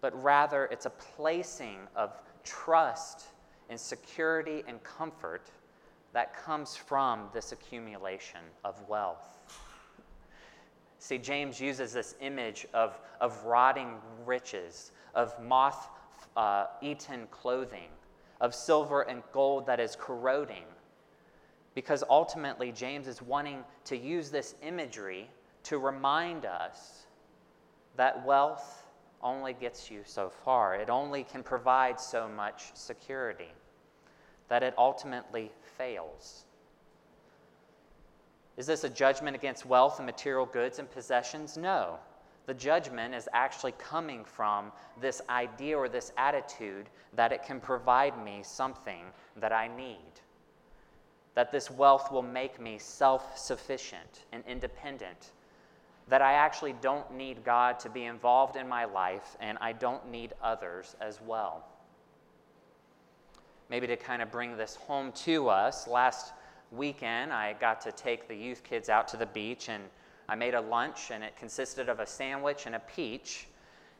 but 0.00 0.20
rather 0.22 0.64
it's 0.66 0.86
a 0.86 0.90
placing 0.90 1.78
of 1.94 2.20
trust 2.42 3.26
and 3.70 3.78
security 3.78 4.64
and 4.66 4.82
comfort 4.82 5.50
that 6.12 6.36
comes 6.36 6.76
from 6.76 7.28
this 7.32 7.52
accumulation 7.52 8.40
of 8.64 8.80
wealth. 8.88 9.38
See, 10.98 11.18
James 11.18 11.60
uses 11.60 11.92
this 11.92 12.14
image 12.20 12.66
of, 12.72 12.98
of 13.20 13.44
rotting 13.44 13.96
riches, 14.24 14.92
of 15.14 15.38
moth 15.42 15.90
uh, 16.36 16.66
eaten 16.80 17.26
clothing, 17.30 17.88
of 18.40 18.54
silver 18.54 19.02
and 19.02 19.22
gold 19.32 19.66
that 19.66 19.80
is 19.80 19.96
corroding. 19.96 20.64
Because 21.74 22.04
ultimately, 22.08 22.70
James 22.70 23.08
is 23.08 23.20
wanting 23.20 23.64
to 23.86 23.96
use 23.96 24.30
this 24.30 24.54
imagery 24.62 25.28
to 25.64 25.78
remind 25.78 26.44
us 26.44 27.06
that 27.96 28.24
wealth 28.24 28.86
only 29.22 29.54
gets 29.54 29.90
you 29.90 30.02
so 30.04 30.30
far. 30.44 30.74
It 30.76 30.90
only 30.90 31.24
can 31.24 31.42
provide 31.42 31.98
so 31.98 32.28
much 32.28 32.64
security, 32.74 33.52
that 34.48 34.62
it 34.62 34.74
ultimately 34.78 35.50
fails. 35.76 36.44
Is 38.56 38.66
this 38.66 38.84
a 38.84 38.88
judgment 38.88 39.34
against 39.34 39.66
wealth 39.66 39.98
and 39.98 40.06
material 40.06 40.46
goods 40.46 40.78
and 40.78 40.88
possessions? 40.88 41.56
No. 41.56 41.98
The 42.46 42.54
judgment 42.54 43.14
is 43.14 43.28
actually 43.32 43.72
coming 43.72 44.24
from 44.24 44.70
this 45.00 45.22
idea 45.28 45.76
or 45.76 45.88
this 45.88 46.12
attitude 46.16 46.90
that 47.14 47.32
it 47.32 47.42
can 47.42 47.58
provide 47.58 48.22
me 48.22 48.42
something 48.44 49.06
that 49.36 49.52
I 49.52 49.66
need. 49.66 50.20
That 51.34 51.50
this 51.50 51.70
wealth 51.70 52.12
will 52.12 52.22
make 52.22 52.60
me 52.60 52.78
self 52.78 53.36
sufficient 53.36 54.24
and 54.32 54.44
independent 54.46 55.32
that 56.08 56.20
I 56.20 56.34
actually 56.34 56.74
don't 56.80 57.10
need 57.14 57.44
God 57.44 57.78
to 57.80 57.88
be 57.88 58.04
involved 58.04 58.56
in 58.56 58.68
my 58.68 58.84
life 58.84 59.36
and 59.40 59.56
I 59.60 59.72
don't 59.72 60.10
need 60.10 60.34
others 60.42 60.96
as 61.00 61.20
well. 61.26 61.64
Maybe 63.70 63.86
to 63.86 63.96
kind 63.96 64.20
of 64.20 64.30
bring 64.30 64.56
this 64.56 64.76
home 64.76 65.12
to 65.12 65.48
us, 65.48 65.88
last 65.88 66.34
weekend 66.70 67.32
I 67.32 67.54
got 67.54 67.80
to 67.82 67.92
take 67.92 68.28
the 68.28 68.36
youth 68.36 68.62
kids 68.64 68.88
out 68.88 69.08
to 69.08 69.16
the 69.16 69.26
beach 69.26 69.68
and 69.68 69.82
I 70.28 70.34
made 70.34 70.54
a 70.54 70.60
lunch 70.60 71.10
and 71.10 71.24
it 71.24 71.36
consisted 71.36 71.88
of 71.88 72.00
a 72.00 72.06
sandwich 72.06 72.66
and 72.66 72.74
a 72.74 72.80
peach. 72.80 73.46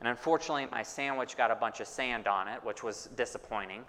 And 0.01 0.09
unfortunately, 0.09 0.67
my 0.71 0.83
sandwich 0.83 1.37
got 1.37 1.51
a 1.51 1.55
bunch 1.55 1.81
of 1.81 1.87
sand 1.87 2.27
on 2.27 2.49
it, 2.49 2.63
which 2.65 2.83
was 2.83 3.09
disappointing. 3.17 3.85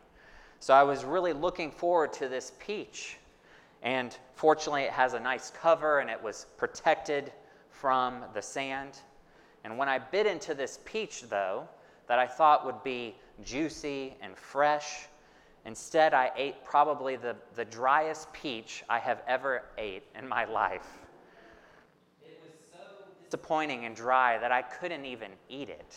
So 0.59 0.73
I 0.73 0.83
was 0.83 1.03
really 1.03 1.33
looking 1.33 1.71
forward 1.71 2.13
to 2.13 2.29
this 2.29 2.53
peach. 2.59 3.17
And 3.83 4.17
fortunately, 4.33 4.83
it 4.83 4.91
has 4.91 5.13
a 5.13 5.19
nice 5.19 5.51
cover 5.51 5.99
and 5.99 6.09
it 6.09 6.21
was 6.21 6.47
protected 6.57 7.31
from 7.69 8.23
the 8.33 8.41
sand. 8.41 8.99
And 9.63 9.77
when 9.77 9.89
I 9.89 9.99
bit 9.99 10.25
into 10.25 10.53
this 10.53 10.79
peach, 10.85 11.23
though, 11.23 11.67
that 12.07 12.19
I 12.19 12.27
thought 12.27 12.65
would 12.65 12.83
be 12.83 13.15
juicy 13.43 14.15
and 14.21 14.37
fresh, 14.37 15.07
instead 15.65 16.13
I 16.13 16.31
ate 16.35 16.63
probably 16.63 17.15
the, 17.15 17.35
the 17.55 17.65
driest 17.65 18.31
peach 18.31 18.83
I 18.89 18.99
have 18.99 19.21
ever 19.27 19.63
ate 19.77 20.03
in 20.17 20.27
my 20.27 20.45
life. 20.61 20.87
It 22.23 22.39
was 22.43 22.53
so 22.71 22.79
disappointing 23.23 23.85
and 23.85 23.95
dry 23.95 24.37
that 24.37 24.51
I 24.51 24.61
couldn't 24.61 25.05
even 25.05 25.31
eat 25.49 25.69
it. 25.69 25.95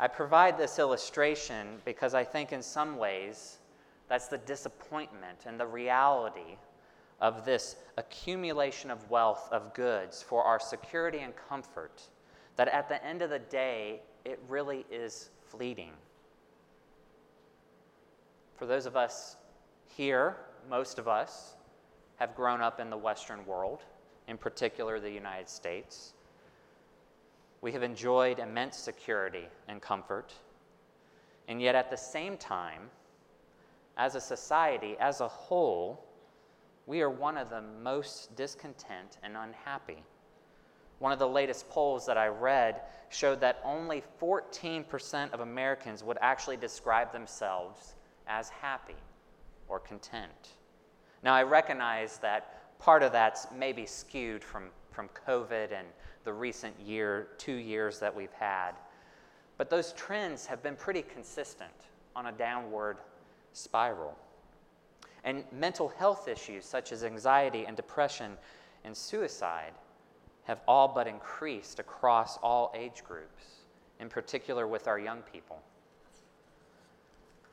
I 0.00 0.06
provide 0.06 0.56
this 0.56 0.78
illustration 0.78 1.80
because 1.84 2.14
I 2.14 2.22
think 2.22 2.52
in 2.52 2.62
some 2.62 2.96
ways 2.96 3.58
that's 4.08 4.28
the 4.28 4.38
disappointment 4.38 5.44
and 5.46 5.58
the 5.58 5.66
reality 5.66 6.56
of 7.20 7.44
this 7.44 7.76
accumulation 7.96 8.90
of 8.90 9.10
wealth 9.10 9.48
of 9.50 9.74
goods 9.74 10.22
for 10.22 10.44
our 10.44 10.58
security 10.58 11.18
and 11.18 11.34
comfort, 11.48 12.02
that 12.56 12.68
at 12.68 12.88
the 12.88 13.04
end 13.04 13.22
of 13.22 13.30
the 13.30 13.38
day, 13.38 14.00
it 14.24 14.40
really 14.48 14.86
is 14.90 15.30
fleeting. 15.48 15.92
For 18.56 18.66
those 18.66 18.86
of 18.86 18.96
us 18.96 19.36
here, 19.86 20.36
most 20.68 20.98
of 20.98 21.08
us 21.08 21.54
have 22.16 22.34
grown 22.34 22.60
up 22.60 22.80
in 22.80 22.90
the 22.90 22.96
Western 22.96 23.44
world, 23.46 23.82
in 24.26 24.36
particular 24.36 25.00
the 25.00 25.10
United 25.10 25.48
States. 25.48 26.14
We 27.60 27.72
have 27.72 27.82
enjoyed 27.82 28.38
immense 28.38 28.76
security 28.76 29.48
and 29.68 29.80
comfort. 29.80 30.32
And 31.48 31.60
yet, 31.62 31.74
at 31.74 31.90
the 31.90 31.96
same 31.96 32.36
time, 32.36 32.90
as 33.98 34.14
a 34.14 34.20
society, 34.20 34.96
as 35.00 35.20
a 35.20 35.28
whole, 35.28 36.04
we 36.86 37.02
are 37.02 37.10
one 37.10 37.36
of 37.36 37.50
the 37.50 37.62
most 37.82 38.34
discontent 38.36 39.18
and 39.22 39.36
unhappy. 39.36 40.02
One 41.00 41.12
of 41.12 41.18
the 41.18 41.28
latest 41.28 41.68
polls 41.68 42.06
that 42.06 42.16
I 42.16 42.28
read 42.28 42.80
showed 43.10 43.40
that 43.40 43.60
only 43.64 44.02
14% 44.20 45.32
of 45.32 45.40
Americans 45.40 46.02
would 46.02 46.18
actually 46.20 46.56
describe 46.56 47.12
themselves 47.12 47.94
as 48.26 48.48
happy 48.48 48.96
or 49.68 49.80
content. 49.80 50.54
Now, 51.22 51.34
I 51.34 51.42
recognize 51.42 52.18
that 52.18 52.78
part 52.78 53.02
of 53.02 53.12
that's 53.12 53.48
maybe 53.56 53.84
skewed 53.84 54.42
from, 54.42 54.70
from 54.92 55.08
COVID 55.26 55.72
and 55.72 55.86
the 56.24 56.32
recent 56.32 56.78
year, 56.80 57.28
two 57.38 57.54
years 57.54 57.98
that 57.98 58.14
we've 58.14 58.32
had. 58.32 58.72
But 59.56 59.70
those 59.70 59.92
trends 59.92 60.46
have 60.46 60.62
been 60.62 60.76
pretty 60.76 61.02
consistent 61.02 61.72
on 62.14 62.26
a 62.26 62.32
downward 62.32 62.98
spiral. 63.58 64.16
And 65.24 65.44
mental 65.52 65.88
health 65.88 66.28
issues 66.28 66.64
such 66.64 66.92
as 66.92 67.04
anxiety 67.04 67.66
and 67.66 67.76
depression 67.76 68.36
and 68.84 68.96
suicide 68.96 69.72
have 70.44 70.60
all 70.66 70.88
but 70.88 71.06
increased 71.06 71.78
across 71.78 72.38
all 72.38 72.72
age 72.74 73.02
groups. 73.04 73.44
in 74.00 74.08
particular 74.08 74.66
with 74.66 74.86
our 74.86 74.98
young 74.98 75.22
people. 75.22 75.60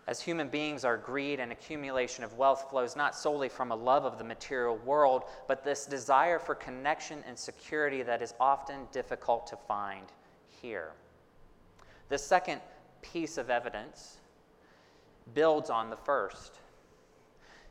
As 0.07 0.21
human 0.21 0.49
beings, 0.49 0.85
our 0.85 0.97
greed 0.97 1.39
and 1.39 1.51
accumulation 1.51 2.23
of 2.23 2.37
wealth 2.37 2.69
flows 2.69 2.95
not 2.95 3.15
solely 3.15 3.49
from 3.49 3.71
a 3.71 3.75
love 3.75 4.05
of 4.05 4.19
the 4.19 4.23
material 4.23 4.77
world, 4.77 5.23
but 5.47 5.63
this 5.63 5.87
desire 5.87 6.37
for 6.37 6.53
connection 6.53 7.23
and 7.27 7.37
security 7.37 8.03
that 8.03 8.21
is 8.21 8.35
often 8.39 8.87
difficult 8.91 9.47
to 9.47 9.55
find 9.55 10.05
here. 10.61 10.91
The 12.09 12.19
second 12.19 12.61
piece 13.01 13.39
of 13.39 13.49
evidence 13.49 14.17
builds 15.33 15.69
on 15.69 15.89
the 15.89 15.97
first. 15.97 16.59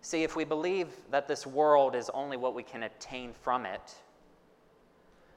See, 0.00 0.22
if 0.22 0.36
we 0.36 0.44
believe 0.44 0.88
that 1.10 1.28
this 1.28 1.46
world 1.46 1.94
is 1.94 2.10
only 2.10 2.36
what 2.36 2.54
we 2.54 2.62
can 2.62 2.82
obtain 2.82 3.32
from 3.32 3.64
it, 3.64 3.94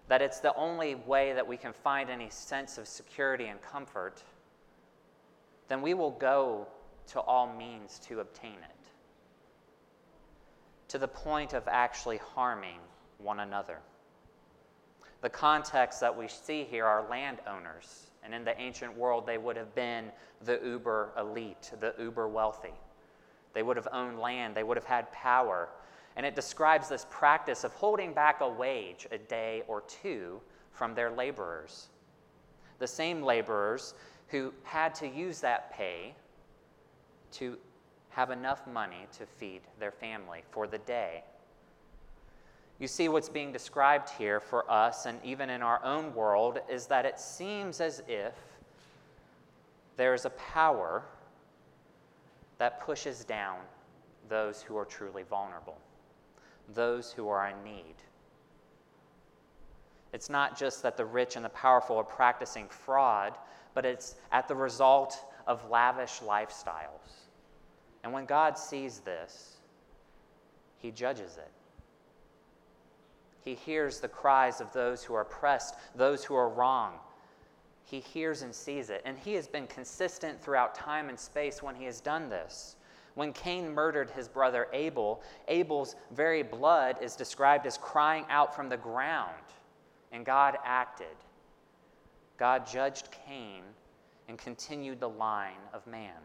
that 0.07 0.21
it's 0.21 0.39
the 0.39 0.55
only 0.55 0.95
way 0.95 1.33
that 1.33 1.45
we 1.45 1.57
can 1.57 1.73
find 1.73 2.09
any 2.09 2.29
sense 2.29 2.77
of 2.77 2.87
security 2.87 3.45
and 3.45 3.61
comfort, 3.61 4.23
then 5.67 5.81
we 5.81 5.93
will 5.93 6.11
go 6.11 6.67
to 7.07 7.19
all 7.21 7.53
means 7.53 7.99
to 7.99 8.19
obtain 8.19 8.53
it, 8.55 8.87
to 10.87 10.97
the 10.97 11.07
point 11.07 11.53
of 11.53 11.63
actually 11.67 12.17
harming 12.17 12.79
one 13.17 13.39
another. 13.39 13.79
The 15.21 15.29
context 15.29 15.99
that 16.01 16.15
we 16.15 16.27
see 16.27 16.63
here 16.63 16.85
are 16.85 17.07
landowners, 17.09 18.06
and 18.27 18.35
in 18.35 18.43
the 18.43 18.59
ancient 18.59 18.95
world, 18.95 19.25
they 19.25 19.37
would 19.37 19.55
have 19.55 19.73
been 19.73 20.11
the 20.43 20.59
uber 20.61 21.13
elite, 21.17 21.71
the 21.79 21.95
uber 21.97 22.27
wealthy. 22.27 22.73
They 23.53 23.63
would 23.63 23.77
have 23.77 23.87
owned 23.93 24.19
land, 24.19 24.53
they 24.53 24.63
would 24.63 24.75
have 24.75 24.85
had 24.85 25.09
power. 25.13 25.69
And 26.17 26.25
it 26.25 26.35
describes 26.35 26.89
this 26.89 27.05
practice 27.09 27.63
of 27.63 27.73
holding 27.73 28.11
back 28.11 28.41
a 28.41 28.49
wage 28.49 29.07
a 29.11 29.17
day 29.17 29.63
or 29.67 29.81
two 29.81 30.41
from 30.73 30.93
their 30.93 31.09
laborers. 31.09 31.87
The 32.79 32.87
same 32.87 33.23
laborers 33.23 33.93
who 34.27 34.53
had 34.63 34.93
to 34.95 35.07
use 35.07 35.39
that 35.39 35.71
pay 35.71 36.13
to 37.31 37.57
have 38.09 38.29
enough 38.29 38.67
money 38.67 39.07
to 39.17 39.25
feed 39.25 39.61
their 39.79 39.91
family 39.91 40.43
for 40.51 40.67
the 40.67 40.79
day. 40.79 41.23
You 42.79 42.87
see, 42.87 43.09
what's 43.09 43.29
being 43.29 43.51
described 43.51 44.09
here 44.09 44.39
for 44.39 44.69
us 44.69 45.07
and 45.07 45.19
even 45.23 45.49
in 45.49 45.63
our 45.63 45.83
own 45.83 46.13
world 46.13 46.59
is 46.69 46.85
that 46.87 47.05
it 47.05 47.19
seems 47.19 47.81
as 47.81 48.03
if 48.07 48.33
there 49.95 50.13
is 50.13 50.25
a 50.25 50.29
power 50.31 51.03
that 52.59 52.79
pushes 52.79 53.23
down 53.23 53.57
those 54.29 54.61
who 54.61 54.77
are 54.77 54.85
truly 54.85 55.23
vulnerable, 55.23 55.77
those 56.75 57.11
who 57.11 57.27
are 57.29 57.49
in 57.49 57.63
need. 57.63 57.95
It's 60.13 60.29
not 60.29 60.57
just 60.57 60.83
that 60.83 60.97
the 60.97 61.05
rich 61.05 61.35
and 61.35 61.43
the 61.43 61.49
powerful 61.49 61.97
are 61.97 62.03
practicing 62.03 62.67
fraud, 62.69 63.37
but 63.73 63.85
it's 63.85 64.15
at 64.31 64.47
the 64.47 64.55
result 64.55 65.25
of 65.47 65.67
lavish 65.69 66.19
lifestyles. 66.19 67.25
And 68.03 68.13
when 68.13 68.25
God 68.25 68.57
sees 68.57 68.99
this, 68.99 69.57
he 70.77 70.91
judges 70.91 71.37
it. 71.37 71.51
He 73.47 73.55
hears 73.55 74.01
the 74.01 74.09
cries 74.09 74.59
of 74.59 74.73
those 74.73 75.05
who 75.05 75.13
are 75.13 75.21
oppressed, 75.21 75.75
those 75.95 76.25
who 76.25 76.35
are 76.35 76.49
wrong. 76.49 76.95
He 77.85 78.01
hears 78.01 78.41
and 78.41 78.53
sees 78.53 78.89
it. 78.89 79.01
And 79.05 79.17
he 79.17 79.35
has 79.35 79.47
been 79.47 79.67
consistent 79.67 80.43
throughout 80.43 80.75
time 80.75 81.07
and 81.07 81.17
space 81.17 81.63
when 81.63 81.73
he 81.73 81.85
has 81.85 82.01
done 82.01 82.27
this. 82.27 82.75
When 83.15 83.31
Cain 83.31 83.73
murdered 83.73 84.09
his 84.09 84.27
brother 84.27 84.67
Abel, 84.73 85.23
Abel's 85.47 85.95
very 86.11 86.43
blood 86.43 86.97
is 87.01 87.15
described 87.15 87.65
as 87.65 87.77
crying 87.77 88.25
out 88.29 88.53
from 88.53 88.67
the 88.67 88.75
ground, 88.75 89.31
and 90.11 90.25
God 90.25 90.57
acted. 90.65 91.15
God 92.37 92.67
judged 92.67 93.07
Cain 93.25 93.63
and 94.27 94.37
continued 94.37 94.99
the 94.99 95.07
line 95.07 95.63
of 95.73 95.87
man. 95.87 96.19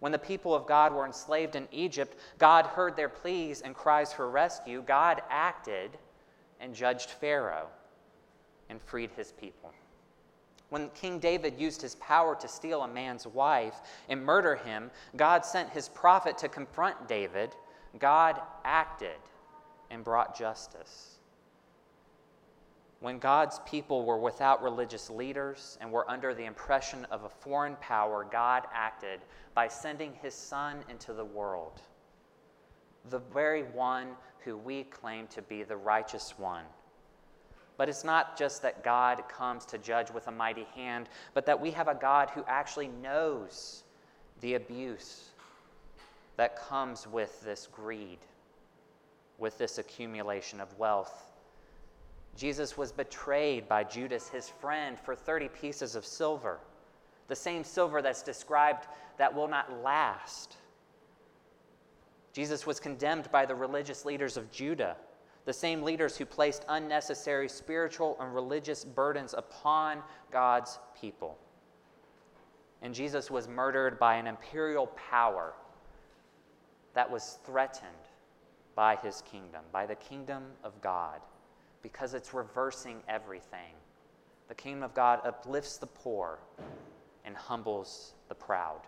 When 0.00 0.10
the 0.10 0.18
people 0.18 0.54
of 0.54 0.66
God 0.66 0.94
were 0.94 1.04
enslaved 1.04 1.54
in 1.54 1.68
Egypt, 1.70 2.16
God 2.38 2.64
heard 2.64 2.96
their 2.96 3.10
pleas 3.10 3.60
and 3.60 3.74
cries 3.74 4.10
for 4.10 4.30
rescue. 4.30 4.82
God 4.86 5.20
acted 5.28 5.98
and 6.64 6.74
judged 6.74 7.10
Pharaoh 7.10 7.68
and 8.70 8.80
freed 8.80 9.10
his 9.16 9.32
people. 9.32 9.70
When 10.70 10.88
King 10.90 11.18
David 11.18 11.60
used 11.60 11.82
his 11.82 11.94
power 11.96 12.34
to 12.36 12.48
steal 12.48 12.80
a 12.82 12.88
man's 12.88 13.26
wife 13.26 13.74
and 14.08 14.24
murder 14.24 14.56
him, 14.56 14.90
God 15.14 15.44
sent 15.44 15.68
his 15.68 15.90
prophet 15.90 16.38
to 16.38 16.48
confront 16.48 17.06
David. 17.06 17.54
God 17.98 18.40
acted 18.64 19.18
and 19.90 20.02
brought 20.02 20.36
justice. 20.36 21.18
When 23.00 23.18
God's 23.18 23.60
people 23.66 24.06
were 24.06 24.18
without 24.18 24.62
religious 24.62 25.10
leaders 25.10 25.76
and 25.82 25.92
were 25.92 26.10
under 26.10 26.32
the 26.32 26.46
impression 26.46 27.04
of 27.10 27.24
a 27.24 27.28
foreign 27.28 27.76
power, 27.76 28.26
God 28.32 28.62
acted 28.72 29.20
by 29.54 29.68
sending 29.68 30.14
his 30.22 30.34
Son 30.34 30.78
into 30.88 31.12
the 31.12 31.26
world, 31.26 31.82
the 33.10 33.20
very 33.34 33.64
one 33.64 34.08
who 34.44 34.56
we 34.56 34.84
claim 34.84 35.26
to 35.28 35.42
be 35.42 35.62
the 35.62 35.76
righteous 35.76 36.34
one. 36.38 36.64
But 37.76 37.88
it's 37.88 38.04
not 38.04 38.38
just 38.38 38.62
that 38.62 38.84
God 38.84 39.28
comes 39.28 39.64
to 39.66 39.78
judge 39.78 40.10
with 40.10 40.28
a 40.28 40.32
mighty 40.32 40.66
hand, 40.74 41.08
but 41.32 41.46
that 41.46 41.60
we 41.60 41.72
have 41.72 41.88
a 41.88 41.94
God 41.94 42.30
who 42.30 42.44
actually 42.46 42.88
knows 42.88 43.82
the 44.40 44.54
abuse 44.54 45.30
that 46.36 46.56
comes 46.56 47.06
with 47.06 47.42
this 47.42 47.68
greed, 47.72 48.18
with 49.38 49.58
this 49.58 49.78
accumulation 49.78 50.60
of 50.60 50.78
wealth 50.78 51.34
Jesus 52.36 52.76
was 52.76 52.90
betrayed 52.90 53.68
by 53.68 53.84
Judas, 53.84 54.28
his 54.28 54.48
friend, 54.48 54.98
for 54.98 55.14
30 55.14 55.48
pieces 55.48 55.94
of 55.94 56.04
silver, 56.04 56.58
the 57.28 57.36
same 57.36 57.62
silver 57.62 58.02
that's 58.02 58.22
described 58.22 58.86
that 59.18 59.34
will 59.34 59.48
not 59.48 59.82
last. 59.82 60.56
Jesus 62.34 62.66
was 62.66 62.78
condemned 62.78 63.30
by 63.30 63.46
the 63.46 63.54
religious 63.54 64.04
leaders 64.04 64.36
of 64.36 64.50
Judah, 64.50 64.96
the 65.46 65.52
same 65.52 65.82
leaders 65.82 66.16
who 66.16 66.26
placed 66.26 66.66
unnecessary 66.68 67.48
spiritual 67.48 68.18
and 68.20 68.34
religious 68.34 68.84
burdens 68.84 69.34
upon 69.34 70.02
God's 70.30 70.78
people. 71.00 71.38
And 72.82 72.92
Jesus 72.92 73.30
was 73.30 73.48
murdered 73.48 73.98
by 73.98 74.16
an 74.16 74.26
imperial 74.26 74.88
power 74.88 75.54
that 76.92 77.10
was 77.10 77.38
threatened 77.46 77.88
by 78.74 78.96
his 78.96 79.22
kingdom, 79.22 79.62
by 79.72 79.86
the 79.86 79.94
kingdom 79.94 80.42
of 80.62 80.78
God 80.82 81.20
because 81.84 82.14
it's 82.14 82.32
reversing 82.32 83.02
everything. 83.08 83.74
The 84.48 84.54
kingdom 84.54 84.82
of 84.82 84.94
God 84.94 85.20
uplifts 85.22 85.76
the 85.76 85.86
poor 85.86 86.38
and 87.26 87.36
humbles 87.36 88.14
the 88.28 88.34
proud. 88.34 88.80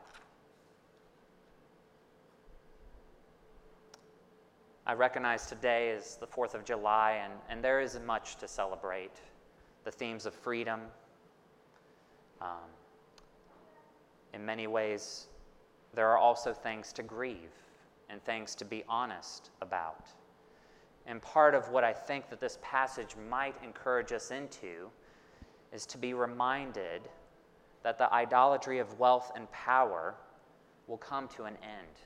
I 4.88 4.92
recognize 4.92 5.46
today 5.46 5.88
is 5.90 6.16
the 6.20 6.28
4th 6.28 6.54
of 6.54 6.64
July, 6.64 7.20
and, 7.24 7.32
and 7.48 7.62
there 7.62 7.80
is 7.80 7.98
much 8.06 8.36
to 8.36 8.46
celebrate. 8.46 9.20
The 9.82 9.90
themes 9.90 10.26
of 10.26 10.34
freedom. 10.34 10.80
Um, 12.40 12.70
in 14.32 14.46
many 14.46 14.68
ways, 14.68 15.26
there 15.94 16.08
are 16.08 16.18
also 16.18 16.52
things 16.52 16.92
to 16.92 17.02
grieve 17.02 17.50
and 18.08 18.22
things 18.24 18.54
to 18.54 18.64
be 18.64 18.84
honest 18.88 19.50
about. 19.60 20.06
And 21.06 21.20
part 21.20 21.56
of 21.56 21.70
what 21.70 21.82
I 21.82 21.92
think 21.92 22.28
that 22.30 22.38
this 22.38 22.58
passage 22.62 23.16
might 23.28 23.56
encourage 23.64 24.12
us 24.12 24.30
into 24.30 24.88
is 25.72 25.84
to 25.86 25.98
be 25.98 26.14
reminded 26.14 27.02
that 27.82 27.98
the 27.98 28.12
idolatry 28.12 28.78
of 28.78 29.00
wealth 29.00 29.32
and 29.34 29.50
power 29.50 30.14
will 30.86 30.96
come 30.96 31.26
to 31.28 31.44
an 31.44 31.56
end. 31.62 31.96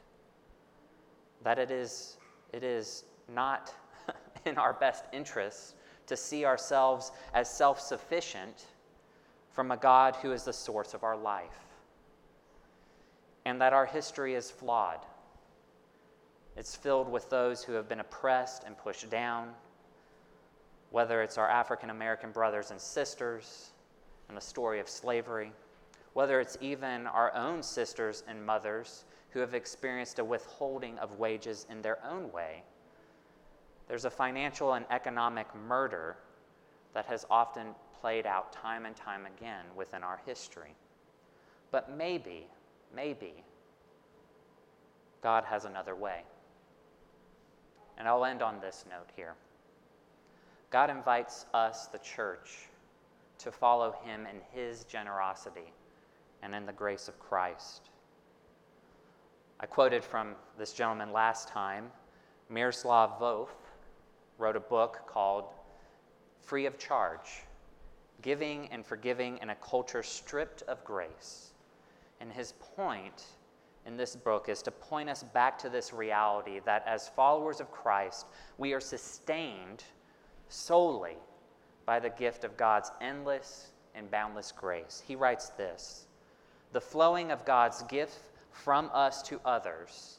That 1.42 1.58
it 1.58 1.70
is, 1.70 2.16
it 2.52 2.62
is 2.62 3.04
not 3.32 3.72
in 4.44 4.58
our 4.58 4.72
best 4.72 5.04
interests 5.12 5.74
to 6.06 6.16
see 6.16 6.44
ourselves 6.44 7.12
as 7.34 7.48
self 7.48 7.80
sufficient 7.80 8.66
from 9.52 9.70
a 9.70 9.76
God 9.76 10.16
who 10.16 10.32
is 10.32 10.44
the 10.44 10.52
source 10.52 10.94
of 10.94 11.04
our 11.04 11.16
life. 11.16 11.66
And 13.44 13.60
that 13.60 13.72
our 13.72 13.86
history 13.86 14.34
is 14.34 14.50
flawed 14.50 15.00
it's 16.56 16.76
filled 16.76 17.10
with 17.10 17.30
those 17.30 17.64
who 17.64 17.72
have 17.72 17.88
been 17.88 18.00
oppressed 18.00 18.64
and 18.64 18.76
pushed 18.76 19.08
down, 19.08 19.54
whether 20.90 21.22
it's 21.22 21.38
our 21.38 21.48
African 21.48 21.90
American 21.90 22.32
brothers 22.32 22.70
and 22.70 22.80
sisters 22.80 23.70
and 24.28 24.36
the 24.36 24.42
story 24.42 24.80
of 24.80 24.88
slavery, 24.88 25.52
whether 26.12 26.40
it's 26.40 26.58
even 26.60 27.06
our 27.06 27.34
own 27.34 27.62
sisters 27.62 28.24
and 28.28 28.44
mothers 28.44 29.04
who 29.30 29.40
have 29.40 29.54
experienced 29.54 30.18
a 30.18 30.24
withholding 30.24 30.98
of 30.98 31.18
wages 31.18 31.66
in 31.70 31.82
their 31.82 31.98
own 32.04 32.30
way. 32.32 32.62
There's 33.88 34.04
a 34.04 34.10
financial 34.10 34.74
and 34.74 34.84
economic 34.90 35.46
murder 35.66 36.16
that 36.94 37.06
has 37.06 37.26
often 37.30 37.74
played 38.00 38.26
out 38.26 38.52
time 38.52 38.86
and 38.86 38.96
time 38.96 39.26
again 39.26 39.64
within 39.76 40.02
our 40.02 40.20
history. 40.26 40.74
But 41.70 41.96
maybe, 41.96 42.46
maybe, 42.94 43.44
God 45.22 45.44
has 45.44 45.64
another 45.64 45.94
way. 45.94 46.22
And 47.98 48.08
I'll 48.08 48.24
end 48.24 48.42
on 48.42 48.60
this 48.60 48.84
note 48.88 49.10
here 49.14 49.34
God 50.70 50.88
invites 50.88 51.46
us, 51.52 51.86
the 51.86 51.98
church, 51.98 52.68
to 53.38 53.50
follow 53.50 53.94
him 54.04 54.26
in 54.26 54.40
his 54.52 54.84
generosity 54.84 55.72
and 56.42 56.54
in 56.54 56.64
the 56.64 56.72
grace 56.72 57.08
of 57.08 57.18
Christ. 57.18 57.90
I 59.62 59.66
quoted 59.66 60.02
from 60.02 60.36
this 60.56 60.72
gentleman 60.72 61.12
last 61.12 61.46
time. 61.46 61.92
Miroslav 62.48 63.20
Volf 63.20 63.48
wrote 64.38 64.56
a 64.56 64.60
book 64.60 65.02
called 65.06 65.44
Free 66.40 66.64
of 66.64 66.78
Charge 66.78 67.42
Giving 68.22 68.68
and 68.68 68.86
Forgiving 68.86 69.38
in 69.42 69.50
a 69.50 69.54
Culture 69.56 70.02
Stripped 70.02 70.62
of 70.62 70.82
Grace. 70.82 71.50
And 72.22 72.32
his 72.32 72.52
point 72.74 73.24
in 73.84 73.98
this 73.98 74.16
book 74.16 74.48
is 74.48 74.62
to 74.62 74.70
point 74.70 75.10
us 75.10 75.22
back 75.22 75.58
to 75.58 75.68
this 75.68 75.92
reality 75.92 76.60
that 76.64 76.82
as 76.86 77.10
followers 77.10 77.60
of 77.60 77.70
Christ, 77.70 78.28
we 78.56 78.72
are 78.72 78.80
sustained 78.80 79.84
solely 80.48 81.18
by 81.84 82.00
the 82.00 82.10
gift 82.10 82.44
of 82.44 82.56
God's 82.56 82.90
endless 83.02 83.72
and 83.94 84.10
boundless 84.10 84.52
grace. 84.52 85.02
He 85.06 85.16
writes 85.16 85.50
this 85.50 86.06
The 86.72 86.80
flowing 86.80 87.30
of 87.30 87.44
God's 87.44 87.82
gift 87.82 88.29
from 88.52 88.90
us 88.92 89.22
to 89.22 89.40
others 89.44 90.18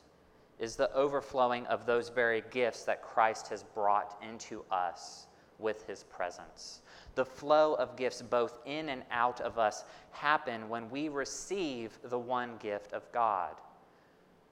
is 0.60 0.76
the 0.76 0.94
overflowing 0.94 1.66
of 1.68 1.86
those 1.86 2.10
very 2.10 2.44
gifts 2.52 2.84
that 2.84 3.02
Christ 3.02 3.48
has 3.48 3.64
brought 3.64 4.22
into 4.22 4.64
us 4.72 5.28
with 5.58 5.86
his 5.88 6.04
presence. 6.04 6.82
The 7.16 7.26
flow 7.26 7.74
of 7.76 7.96
gifts, 7.96 8.22
both 8.22 8.60
in 8.66 8.90
and 8.90 9.04
out 9.12 9.42
of 9.42 9.58
us, 9.58 9.84
happen 10.12 10.70
when 10.70 10.90
we 10.90 11.10
receive 11.10 11.98
the 12.04 12.20
one 12.20 12.58
gift 12.58 12.94
of 12.94 13.12
God, 13.12 13.56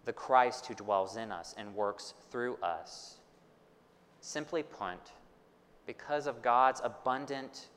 the 0.06 0.14
Christ 0.14 0.66
who 0.66 0.74
dwells 0.74 1.16
in 1.16 1.32
us 1.32 1.56
and 1.58 1.76
works 1.76 2.14
through 2.32 2.58
us. 2.64 3.18
Simply 4.20 4.64
put, 4.64 5.12
because 5.86 6.28
of 6.28 6.42
God's 6.42 6.82
abundant, 6.84 7.68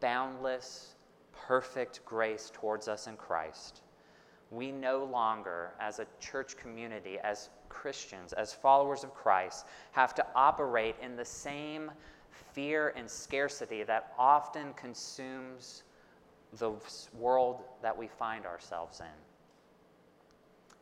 boundless, 0.00 0.94
perfect 1.32 2.04
grace 2.04 2.50
towards 2.52 2.88
us 2.88 3.06
in 3.06 3.16
Christ, 3.16 3.82
we 4.50 4.72
no 4.72 5.04
longer, 5.04 5.72
as 5.80 5.98
a 5.98 6.06
church 6.18 6.56
community, 6.56 7.18
as 7.22 7.50
Christians, 7.68 8.32
as 8.32 8.52
followers 8.52 9.04
of 9.04 9.14
Christ, 9.14 9.66
have 9.92 10.14
to 10.16 10.26
operate 10.34 10.96
in 11.00 11.16
the 11.16 11.24
same 11.24 11.90
fear 12.52 12.92
and 12.96 13.08
scarcity 13.08 13.84
that 13.84 14.12
often 14.18 14.72
consumes 14.74 15.84
the 16.58 16.72
world 17.18 17.62
that 17.82 17.96
we 17.96 18.08
find 18.08 18.44
ourselves 18.44 19.00
in. 19.00 19.06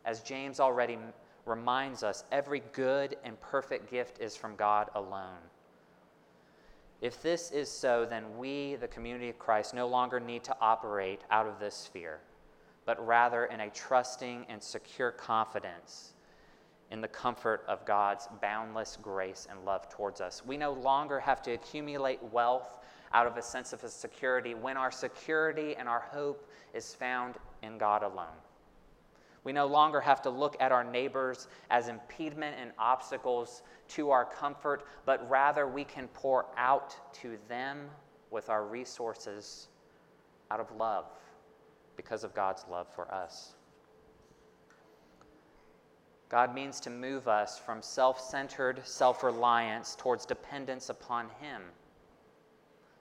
As 0.05 0.23
James 0.23 0.61
already 0.61 0.97
reminds 1.45 2.03
us, 2.03 2.25
every 2.33 2.63
good 2.73 3.17
and 3.25 3.39
perfect 3.41 3.91
gift 3.91 4.21
is 4.21 4.37
from 4.37 4.57
God 4.57 4.89
alone. 4.95 5.39
If 7.01 7.23
this 7.23 7.51
is 7.51 7.71
so, 7.71 8.07
then 8.09 8.39
we, 8.39 8.77
the 8.77 8.89
community 8.89 9.29
of 9.29 9.39
Christ, 9.39 9.75
no 9.75 9.87
longer 9.87 10.19
need 10.19 10.43
to 10.45 10.57
operate 10.61 11.21
out 11.31 11.47
of 11.47 11.61
this 11.61 11.89
fear, 11.93 12.21
but 12.89 13.07
rather 13.07 13.45
in 13.45 13.61
a 13.61 13.69
trusting 13.69 14.47
and 14.49 14.63
secure 14.63 15.11
confidence 15.11 16.15
in 16.91 17.03
the 17.03 17.09
comfort 17.09 17.63
of 17.69 17.85
God's 17.85 18.27
boundless 18.41 18.97
grace 19.03 19.47
and 19.51 19.63
love 19.67 19.91
towards 19.91 20.23
us. 20.23 20.43
We 20.47 20.57
no 20.57 20.73
longer 20.73 21.21
have 21.21 21.43
to 21.43 21.53
accumulate 21.53 22.19
wealth 22.33 22.79
out 23.13 23.27
of 23.27 23.37
a 23.37 23.43
sense 23.43 23.75
of 23.75 23.81
security 23.81 24.55
when 24.55 24.79
our 24.79 24.91
security 24.91 25.77
and 25.77 25.87
our 25.87 26.01
hope 26.01 26.51
is 26.73 26.95
found 26.95 27.35
in 27.63 27.77
God 27.77 28.03
alone. 28.03 28.39
We 29.45 29.53
no 29.53 29.67
longer 29.67 30.01
have 30.01 30.23
to 30.23 30.31
look 30.31 30.57
at 30.59 30.73
our 30.73 30.83
neighbors 30.83 31.47
as 31.69 31.89
impediment 31.89 32.57
and 32.59 32.71
obstacles 32.79 33.61
to 33.89 34.09
our 34.13 34.25
comfort, 34.25 34.87
but 35.05 35.29
rather 35.29 35.69
we 35.69 35.85
can 35.85 36.09
pour 36.15 36.47
out 36.57 36.97
to 37.21 37.37
them 37.51 37.91
with 38.31 38.49
our 38.49 38.65
resources 38.65 39.69
out 40.51 40.59
of 40.59 40.75
love 40.75 41.05
because 41.99 42.23
of 42.23 42.33
God's 42.33 42.65
love 42.71 42.87
for 42.95 43.13
us. 43.13 43.55
God 46.29 46.55
means 46.55 46.79
to 46.81 46.91
move 46.91 47.27
us 47.27 47.59
from 47.59 47.83
self 47.83 48.21
centered 48.21 48.81
self 48.85 49.23
reliance 49.23 49.97
towards 49.99 50.25
dependence 50.25 50.89
upon 50.89 51.27
Him, 51.41 51.63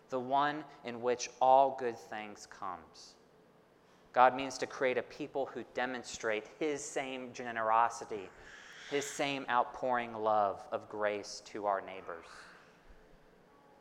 the 0.10 0.20
one 0.20 0.64
in 0.84 1.02
which 1.02 1.30
all 1.42 1.78
good 1.80 1.98
things 1.98 2.48
comes. 2.48 3.14
God 4.14 4.36
means 4.36 4.58
to 4.58 4.66
create 4.66 4.98
a 4.98 5.04
people 5.04 5.46
who 5.46 5.64
demonstrate 5.76 6.46
His 6.60 6.84
same 6.84 7.32
generosity, 7.34 8.30
His 8.90 9.06
same 9.06 9.46
outpouring 9.50 10.14
love 10.14 10.64
of 10.72 10.90
grace 10.90 11.44
to 11.46 11.68
our 11.68 11.82
neighbors. 11.82 12.26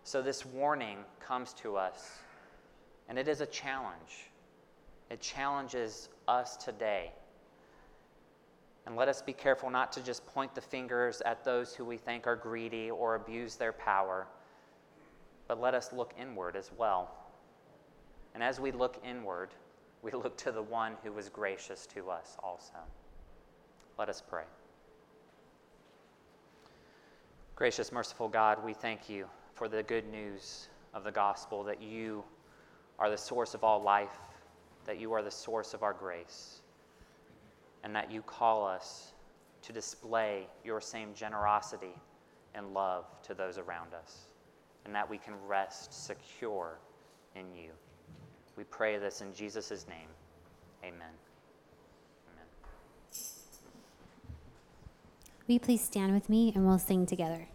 So, 0.03 0.21
this 0.21 0.45
warning 0.45 0.99
comes 1.21 1.53
to 1.55 1.77
us, 1.77 2.19
and 3.09 3.19
it 3.19 3.29
is 3.29 3.41
a 3.41 3.47
challenge. 3.47 4.31
It 5.11 5.21
challenges 5.21 6.09
us 6.27 6.57
today 6.57 7.13
and 8.87 8.95
let 8.95 9.09
us 9.09 9.21
be 9.21 9.33
careful 9.33 9.69
not 9.69 9.93
to 9.93 10.03
just 10.03 10.25
point 10.27 10.55
the 10.55 10.61
fingers 10.61 11.21
at 11.27 11.45
those 11.45 11.75
who 11.75 11.85
we 11.85 11.97
think 11.97 12.27
are 12.27 12.37
greedy 12.37 12.91
or 12.91 13.17
abuse 13.17 13.57
their 13.57 13.73
power, 13.73 14.29
but 15.49 15.61
let 15.61 15.75
us 15.75 15.93
look 15.93 16.15
inward 16.19 16.55
as 16.55 16.71
well. 16.79 17.11
And 18.35 18.43
as 18.43 18.61
we 18.61 18.71
look 18.71 19.01
inward, 19.05 19.51
we 20.03 20.13
look 20.13 20.37
to 20.39 20.53
the 20.53 20.63
one 20.63 20.93
who 21.03 21.13
was 21.13 21.29
gracious 21.29 21.87
to 21.95 22.11
us 22.11 22.37
also. 22.43 22.75
Let 23.99 24.09
us 24.09 24.23
pray. 24.27 24.45
Gracious, 27.57 27.91
merciful 27.91 28.29
God, 28.29 28.63
we 28.65 28.73
thank 28.73 29.09
you 29.09 29.27
for 29.55 29.67
the 29.67 29.83
good 29.83 30.07
news 30.11 30.69
of 30.95 31.03
the 31.03 31.11
gospel 31.11 31.65
that 31.65 31.83
you 31.83 32.23
are 32.99 33.11
the 33.11 33.19
source 33.19 33.55
of 33.55 33.65
all 33.65 33.83
life, 33.83 34.21
that 34.87 34.99
you 35.01 35.12
are 35.12 35.22
the 35.22 35.30
source 35.30 35.74
of 35.74 35.82
our 35.82 35.93
grace 35.93 36.61
and 37.84 37.95
that 37.95 38.11
you 38.11 38.22
call 38.22 38.66
us 38.66 39.12
to 39.62 39.72
display 39.72 40.47
your 40.64 40.80
same 40.80 41.12
generosity 41.14 41.95
and 42.55 42.72
love 42.72 43.05
to 43.22 43.34
those 43.34 43.59
around 43.59 43.93
us, 43.95 44.26
and 44.84 44.95
that 44.95 45.09
we 45.09 45.18
can 45.18 45.34
rest 45.47 46.07
secure 46.07 46.78
in 47.34 47.45
you. 47.55 47.70
We 48.57 48.64
pray 48.64 48.99
this 48.99 49.20
in 49.20 49.34
Jesus' 49.34 49.87
name. 49.89 50.09
Amen. 50.82 51.14
Amen. 52.32 52.47
Will 55.47 55.53
you 55.55 55.61
please 55.61 55.82
stand 55.82 56.14
with 56.14 56.28
me 56.28 56.53
and 56.55 56.66
we'll 56.66 56.78
sing 56.78 57.05
together? 57.07 57.47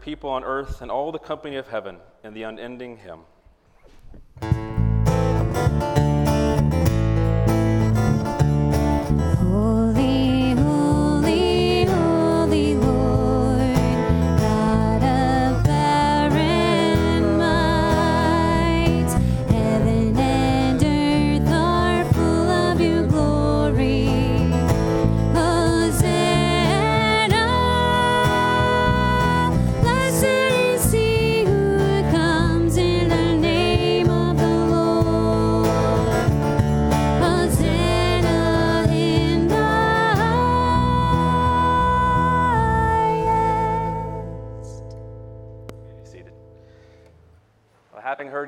People 0.00 0.30
on 0.30 0.44
earth 0.44 0.80
and 0.80 0.90
all 0.90 1.12
the 1.12 1.18
company 1.18 1.56
of 1.56 1.68
heaven 1.68 1.98
in 2.24 2.34
the 2.34 2.42
unending 2.42 2.96
hymn. 2.96 4.79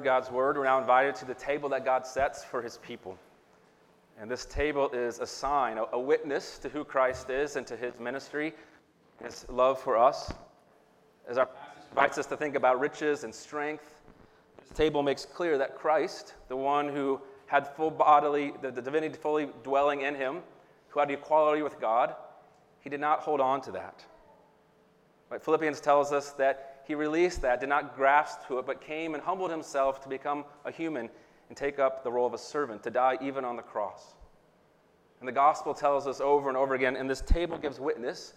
God's 0.03 0.31
word, 0.31 0.57
we're 0.57 0.65
now 0.65 0.79
invited 0.79 1.15
to 1.17 1.25
the 1.25 1.35
table 1.35 1.69
that 1.71 1.85
God 1.85 2.07
sets 2.07 2.45
for 2.45 2.61
his 2.61 2.79
people. 2.79 3.19
And 4.21 4.31
this 4.31 4.45
table 4.45 4.91
is 4.91 5.21
a 5.21 5.27
sign, 5.27 5.79
a, 5.79 5.85
a 5.93 5.99
witness 5.99 6.59
to 6.59 6.69
who 6.69 6.85
Christ 6.85 7.31
is 7.31 7.57
and 7.57 7.67
to 7.67 7.77
his 7.77 7.99
ministry, 7.99 8.53
his 9.23 9.47
love 9.49 9.81
for 9.81 9.97
us. 9.97 10.33
As 11.29 11.39
our 11.39 11.47
passage 11.47 11.83
invites 11.91 12.19
us 12.19 12.27
to 12.27 12.37
think 12.37 12.55
about 12.55 12.81
riches 12.81 13.25
and 13.25 13.35
strength, 13.35 14.01
this 14.59 14.77
table 14.77 15.03
makes 15.03 15.25
clear 15.25 15.59
that 15.59 15.77
Christ, 15.77 16.35
the 16.49 16.57
one 16.57 16.89
who 16.89 17.21
had 17.47 17.67
full 17.69 17.91
bodily, 17.91 18.53
the, 18.63 18.71
the 18.71 18.83
divinity 18.83 19.15
fully 19.15 19.49
dwelling 19.63 20.03
in 20.03 20.15
him, 20.15 20.41
who 20.89 21.01
had 21.01 21.11
equality 21.11 21.63
with 21.63 21.81
God, 21.81 22.15
he 22.81 22.91
did 22.91 23.01
not 23.01 23.21
hold 23.21 23.41
on 23.41 23.61
to 23.63 23.73
that. 23.73 24.05
Right? 25.31 25.43
Philippians 25.43 25.81
tells 25.81 26.13
us 26.13 26.31
that 26.33 26.72
he 26.87 26.95
released 26.95 27.43
that, 27.43 27.61
did 27.61 27.69
not 27.69 27.97
grasp 27.97 28.47
to 28.49 28.59
it, 28.59 28.67
but 28.67 28.81
came 28.81 29.15
and 29.15 29.23
humbled 29.23 29.51
himself 29.51 30.01
to 30.03 30.09
become 30.09 30.45
a 30.65 30.71
human 30.71 31.09
and 31.49 31.57
take 31.57 31.79
up 31.79 32.03
the 32.03 32.11
role 32.11 32.27
of 32.27 32.35
a 32.35 32.39
servant, 32.39 32.83
to 32.83 32.91
die 32.91 33.19
even 33.21 33.45
on 33.45 33.57
the 33.57 33.63
cross. 33.63 34.15
And 35.21 35.29
the 35.29 35.33
gospel 35.33 35.75
tells 35.75 36.07
us 36.07 36.21
over 36.21 36.49
and 36.49 36.57
over 36.57 36.75
again, 36.75 36.97
and 36.97 37.09
this 37.09 37.21
table 37.21 37.57
gives 37.59 37.79
witness 37.79 38.35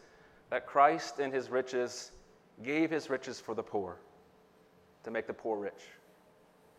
that 0.49 0.67
Christ 0.67 1.19
in 1.19 1.31
his 1.31 1.49
riches 1.49 2.11
gave 2.63 2.91
his 2.91 3.09
riches 3.09 3.39
for 3.39 3.55
the 3.55 3.63
poor, 3.63 3.97
to 5.03 5.11
make 5.11 5.27
the 5.27 5.33
poor 5.33 5.57
rich. 5.57 5.89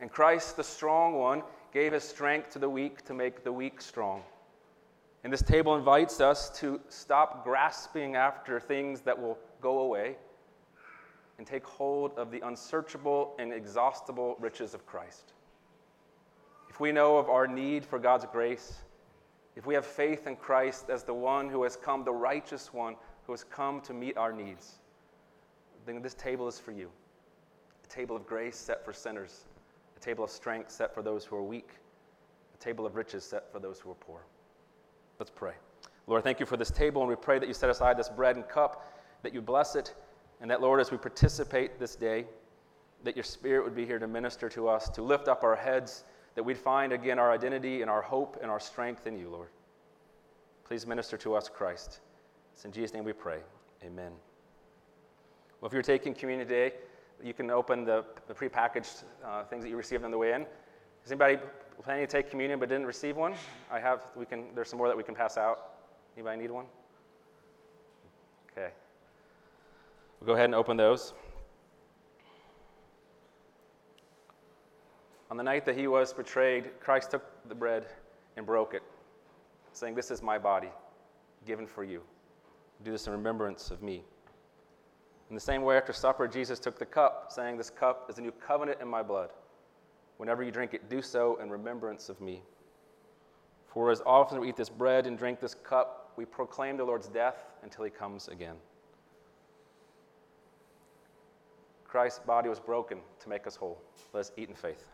And 0.00 0.10
Christ, 0.10 0.56
the 0.56 0.64
strong 0.64 1.14
one, 1.14 1.42
gave 1.72 1.92
his 1.92 2.04
strength 2.04 2.50
to 2.52 2.58
the 2.58 2.68
weak 2.68 3.04
to 3.06 3.14
make 3.14 3.42
the 3.42 3.52
weak 3.52 3.80
strong. 3.80 4.22
And 5.24 5.32
this 5.32 5.42
table 5.42 5.74
invites 5.74 6.20
us 6.20 6.50
to 6.60 6.80
stop 6.88 7.42
grasping 7.42 8.14
after 8.14 8.60
things 8.60 9.00
that 9.00 9.20
will 9.20 9.38
go 9.60 9.80
away 9.80 10.16
and 11.38 11.46
take 11.46 11.64
hold 11.64 12.16
of 12.18 12.30
the 12.30 12.40
unsearchable 12.46 13.34
and 13.38 13.52
exhaustible 13.52 14.36
riches 14.40 14.74
of 14.74 14.86
Christ. 14.86 15.32
If 16.68 16.80
we 16.80 16.92
know 16.92 17.18
of 17.18 17.28
our 17.28 17.46
need 17.46 17.84
for 17.84 17.98
God's 17.98 18.26
grace, 18.30 18.82
if 19.54 19.66
we 19.66 19.74
have 19.74 19.86
faith 19.86 20.26
in 20.26 20.36
Christ 20.36 20.90
as 20.90 21.02
the 21.04 21.14
one 21.14 21.48
who 21.48 21.62
has 21.62 21.76
come, 21.76 22.04
the 22.04 22.12
righteous 22.12 22.72
one 22.72 22.96
who 23.26 23.32
has 23.32 23.44
come 23.44 23.80
to 23.82 23.94
meet 23.94 24.16
our 24.16 24.32
needs, 24.32 24.74
then 25.86 26.02
this 26.02 26.14
table 26.14 26.48
is 26.48 26.58
for 26.58 26.72
you. 26.72 26.90
A 27.84 27.88
table 27.88 28.16
of 28.16 28.26
grace 28.26 28.56
set 28.56 28.84
for 28.84 28.92
sinners, 28.92 29.46
a 29.96 30.00
table 30.00 30.24
of 30.24 30.30
strength 30.30 30.70
set 30.70 30.94
for 30.94 31.02
those 31.02 31.24
who 31.24 31.36
are 31.36 31.42
weak, 31.42 31.70
a 32.54 32.58
table 32.62 32.84
of 32.84 32.96
riches 32.96 33.24
set 33.24 33.50
for 33.50 33.58
those 33.58 33.78
who 33.78 33.90
are 33.90 33.94
poor. 33.94 34.20
Let's 35.18 35.30
pray. 35.34 35.52
Lord, 36.06 36.22
thank 36.22 36.40
you 36.40 36.46
for 36.46 36.56
this 36.56 36.70
table, 36.70 37.02
and 37.02 37.08
we 37.08 37.16
pray 37.16 37.38
that 37.38 37.48
you 37.48 37.54
set 37.54 37.70
aside 37.70 37.96
this 37.96 38.08
bread 38.08 38.36
and 38.36 38.46
cup, 38.48 38.92
that 39.22 39.32
you 39.32 39.40
bless 39.40 39.74
it, 39.76 39.94
and 40.40 40.50
that, 40.50 40.60
Lord, 40.60 40.80
as 40.80 40.90
we 40.90 40.98
participate 40.98 41.78
this 41.78 41.96
day, 41.96 42.26
that 43.04 43.16
your 43.16 43.24
Spirit 43.24 43.64
would 43.64 43.74
be 43.74 43.86
here 43.86 43.98
to 43.98 44.06
minister 44.06 44.48
to 44.50 44.68
us, 44.68 44.88
to 44.90 45.02
lift 45.02 45.28
up 45.28 45.42
our 45.42 45.56
heads, 45.56 46.04
that 46.34 46.42
we'd 46.42 46.58
find 46.58 46.92
again 46.92 47.18
our 47.18 47.32
identity 47.32 47.82
and 47.82 47.90
our 47.90 48.02
hope 48.02 48.38
and 48.42 48.50
our 48.50 48.60
strength 48.60 49.06
in 49.06 49.18
you, 49.18 49.28
Lord. 49.30 49.48
Please 50.64 50.86
minister 50.86 51.16
to 51.18 51.34
us, 51.34 51.48
Christ. 51.48 52.00
It's 52.52 52.64
in 52.64 52.72
Jesus' 52.72 52.92
name 52.92 53.04
we 53.04 53.12
pray. 53.12 53.38
Amen. 53.84 54.12
Well, 55.60 55.68
if 55.68 55.72
you're 55.72 55.82
taking 55.82 56.14
communion 56.14 56.46
today, 56.46 56.74
you 57.22 57.32
can 57.32 57.50
open 57.50 57.84
the, 57.84 58.04
the 58.26 58.34
prepackaged 58.34 59.04
uh, 59.24 59.44
things 59.44 59.62
that 59.64 59.70
you 59.70 59.76
received 59.76 60.04
on 60.04 60.10
the 60.10 60.18
way 60.18 60.32
in. 60.32 60.42
Is 61.04 61.12
anybody 61.12 61.38
planning 61.82 62.06
to 62.06 62.10
take 62.10 62.30
communion 62.30 62.58
but 62.58 62.68
didn't 62.68 62.86
receive 62.86 63.16
one? 63.16 63.34
I 63.70 63.78
have. 63.78 64.02
We 64.16 64.26
can. 64.26 64.46
There's 64.54 64.68
some 64.68 64.78
more 64.78 64.88
that 64.88 64.96
we 64.96 65.02
can 65.02 65.14
pass 65.14 65.36
out. 65.36 65.74
Anybody 66.16 66.42
need 66.42 66.50
one? 66.50 66.66
Okay. 68.50 68.70
We'll 70.20 70.26
go 70.26 70.34
ahead 70.34 70.46
and 70.46 70.54
open 70.54 70.76
those. 70.76 71.12
On 75.30 75.36
the 75.36 75.42
night 75.42 75.66
that 75.66 75.76
he 75.76 75.86
was 75.86 76.12
betrayed, 76.12 76.70
Christ 76.80 77.10
took 77.10 77.24
the 77.48 77.54
bread 77.54 77.86
and 78.36 78.46
broke 78.46 78.74
it, 78.74 78.82
saying, 79.72 79.94
This 79.94 80.10
is 80.10 80.22
my 80.22 80.38
body, 80.38 80.70
given 81.44 81.66
for 81.66 81.84
you. 81.84 82.02
Do 82.84 82.92
this 82.92 83.06
in 83.06 83.12
remembrance 83.12 83.70
of 83.70 83.82
me. 83.82 84.04
In 85.28 85.34
the 85.34 85.40
same 85.40 85.62
way, 85.62 85.76
after 85.76 85.92
supper, 85.92 86.28
Jesus 86.28 86.58
took 86.58 86.78
the 86.78 86.86
cup, 86.86 87.26
saying, 87.30 87.56
This 87.56 87.70
cup 87.70 88.08
is 88.08 88.18
a 88.18 88.20
new 88.20 88.30
covenant 88.32 88.80
in 88.80 88.88
my 88.88 89.02
blood. 89.02 89.30
Whenever 90.18 90.42
you 90.42 90.50
drink 90.50 90.72
it, 90.72 90.88
do 90.88 91.02
so 91.02 91.38
in 91.42 91.50
remembrance 91.50 92.08
of 92.08 92.20
me. 92.20 92.42
For 93.66 93.90
as 93.90 94.00
often 94.06 94.38
as 94.38 94.40
we 94.40 94.48
eat 94.48 94.56
this 94.56 94.70
bread 94.70 95.06
and 95.06 95.18
drink 95.18 95.40
this 95.40 95.54
cup, 95.54 96.12
we 96.16 96.24
proclaim 96.24 96.76
the 96.76 96.84
Lord's 96.84 97.08
death 97.08 97.44
until 97.62 97.84
he 97.84 97.90
comes 97.90 98.28
again. 98.28 98.56
Christ's 101.96 102.18
body 102.18 102.50
was 102.50 102.60
broken 102.60 102.98
to 103.20 103.28
make 103.30 103.46
us 103.46 103.56
whole. 103.56 103.80
Let 104.12 104.20
us 104.20 104.32
eat 104.36 104.50
in 104.50 104.54
faith. 104.54 104.84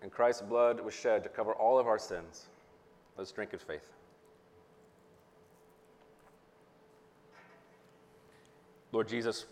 And 0.00 0.10
Christ's 0.10 0.40
blood 0.40 0.80
was 0.80 0.94
shed 0.94 1.22
to 1.24 1.28
cover 1.28 1.52
all 1.52 1.78
of 1.78 1.86
our 1.86 1.98
sins. 1.98 2.46
Let's 3.18 3.32
drink 3.32 3.52
in 3.52 3.58
faith. 3.58 3.92
Lord 8.92 9.08
Jesus, 9.08 9.44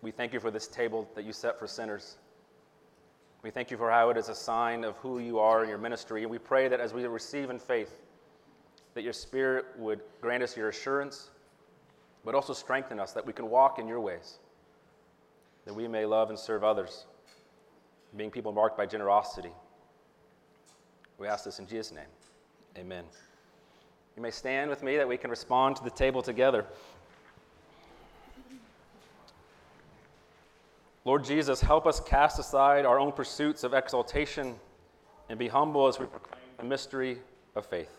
we 0.00 0.12
thank 0.12 0.32
you 0.32 0.40
for 0.40 0.50
this 0.50 0.66
table 0.66 1.06
that 1.14 1.26
you 1.26 1.34
set 1.34 1.58
for 1.58 1.66
sinners. 1.66 2.16
We 3.42 3.50
thank 3.50 3.70
you 3.70 3.76
for 3.76 3.90
how 3.90 4.10
it 4.10 4.16
is 4.16 4.28
a 4.28 4.34
sign 4.34 4.84
of 4.84 4.96
who 4.96 5.20
you 5.20 5.38
are 5.38 5.62
in 5.62 5.68
your 5.68 5.78
ministry. 5.78 6.22
And 6.22 6.30
we 6.30 6.38
pray 6.38 6.68
that 6.68 6.80
as 6.80 6.92
we 6.92 7.04
receive 7.06 7.50
in 7.50 7.58
faith, 7.58 8.02
that 8.94 9.02
your 9.04 9.12
Spirit 9.12 9.66
would 9.76 10.00
grant 10.20 10.42
us 10.42 10.56
your 10.56 10.68
assurance, 10.70 11.30
but 12.24 12.34
also 12.34 12.52
strengthen 12.52 12.98
us 12.98 13.12
that 13.12 13.24
we 13.24 13.32
can 13.32 13.48
walk 13.48 13.78
in 13.78 13.86
your 13.86 14.00
ways, 14.00 14.38
that 15.66 15.74
we 15.74 15.86
may 15.86 16.04
love 16.04 16.30
and 16.30 16.38
serve 16.38 16.64
others, 16.64 17.06
being 18.16 18.30
people 18.30 18.52
marked 18.52 18.76
by 18.76 18.86
generosity. 18.86 19.52
We 21.18 21.28
ask 21.28 21.44
this 21.44 21.60
in 21.60 21.66
Jesus' 21.66 21.92
name. 21.92 22.04
Amen. 22.76 23.04
You 24.16 24.22
may 24.22 24.30
stand 24.32 24.68
with 24.68 24.82
me 24.82 24.96
that 24.96 25.06
we 25.06 25.16
can 25.16 25.30
respond 25.30 25.76
to 25.76 25.84
the 25.84 25.90
table 25.90 26.22
together. 26.22 26.66
Lord 31.04 31.24
Jesus, 31.24 31.60
help 31.60 31.86
us 31.86 32.00
cast 32.00 32.38
aside 32.38 32.84
our 32.84 32.98
own 32.98 33.12
pursuits 33.12 33.64
of 33.64 33.72
exaltation 33.72 34.56
and 35.28 35.38
be 35.38 35.48
humble 35.48 35.86
as 35.86 35.98
we 35.98 36.06
proclaim 36.06 36.42
the 36.58 36.64
mystery 36.64 37.18
of 37.54 37.66
faith. 37.66 37.90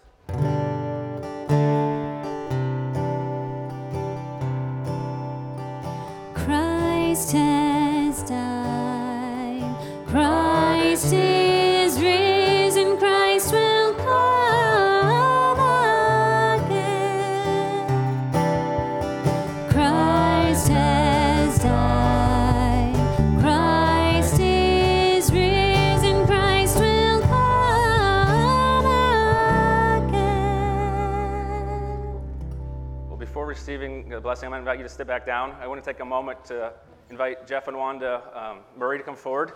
The 34.20 34.24
blessing, 34.24 34.48
I'm 34.48 34.52
going 34.52 34.66
to 34.66 34.70
invite 34.70 34.80
you 34.80 34.84
to 34.84 34.94
step 34.94 35.08
back 35.08 35.26
down. 35.26 35.56
I 35.62 35.68
want 35.68 35.82
to 35.82 35.90
take 35.90 36.02
a 36.02 36.06
moment 36.06 36.44
to 36.48 36.74
invite 37.10 37.48
Jeff 37.48 37.70
and 37.70 37.78
Wanda 37.78 38.22
um, 38.34 38.58
Murray 38.78 38.98
to 38.98 39.04
come 39.06 39.16
forward. 39.16 39.54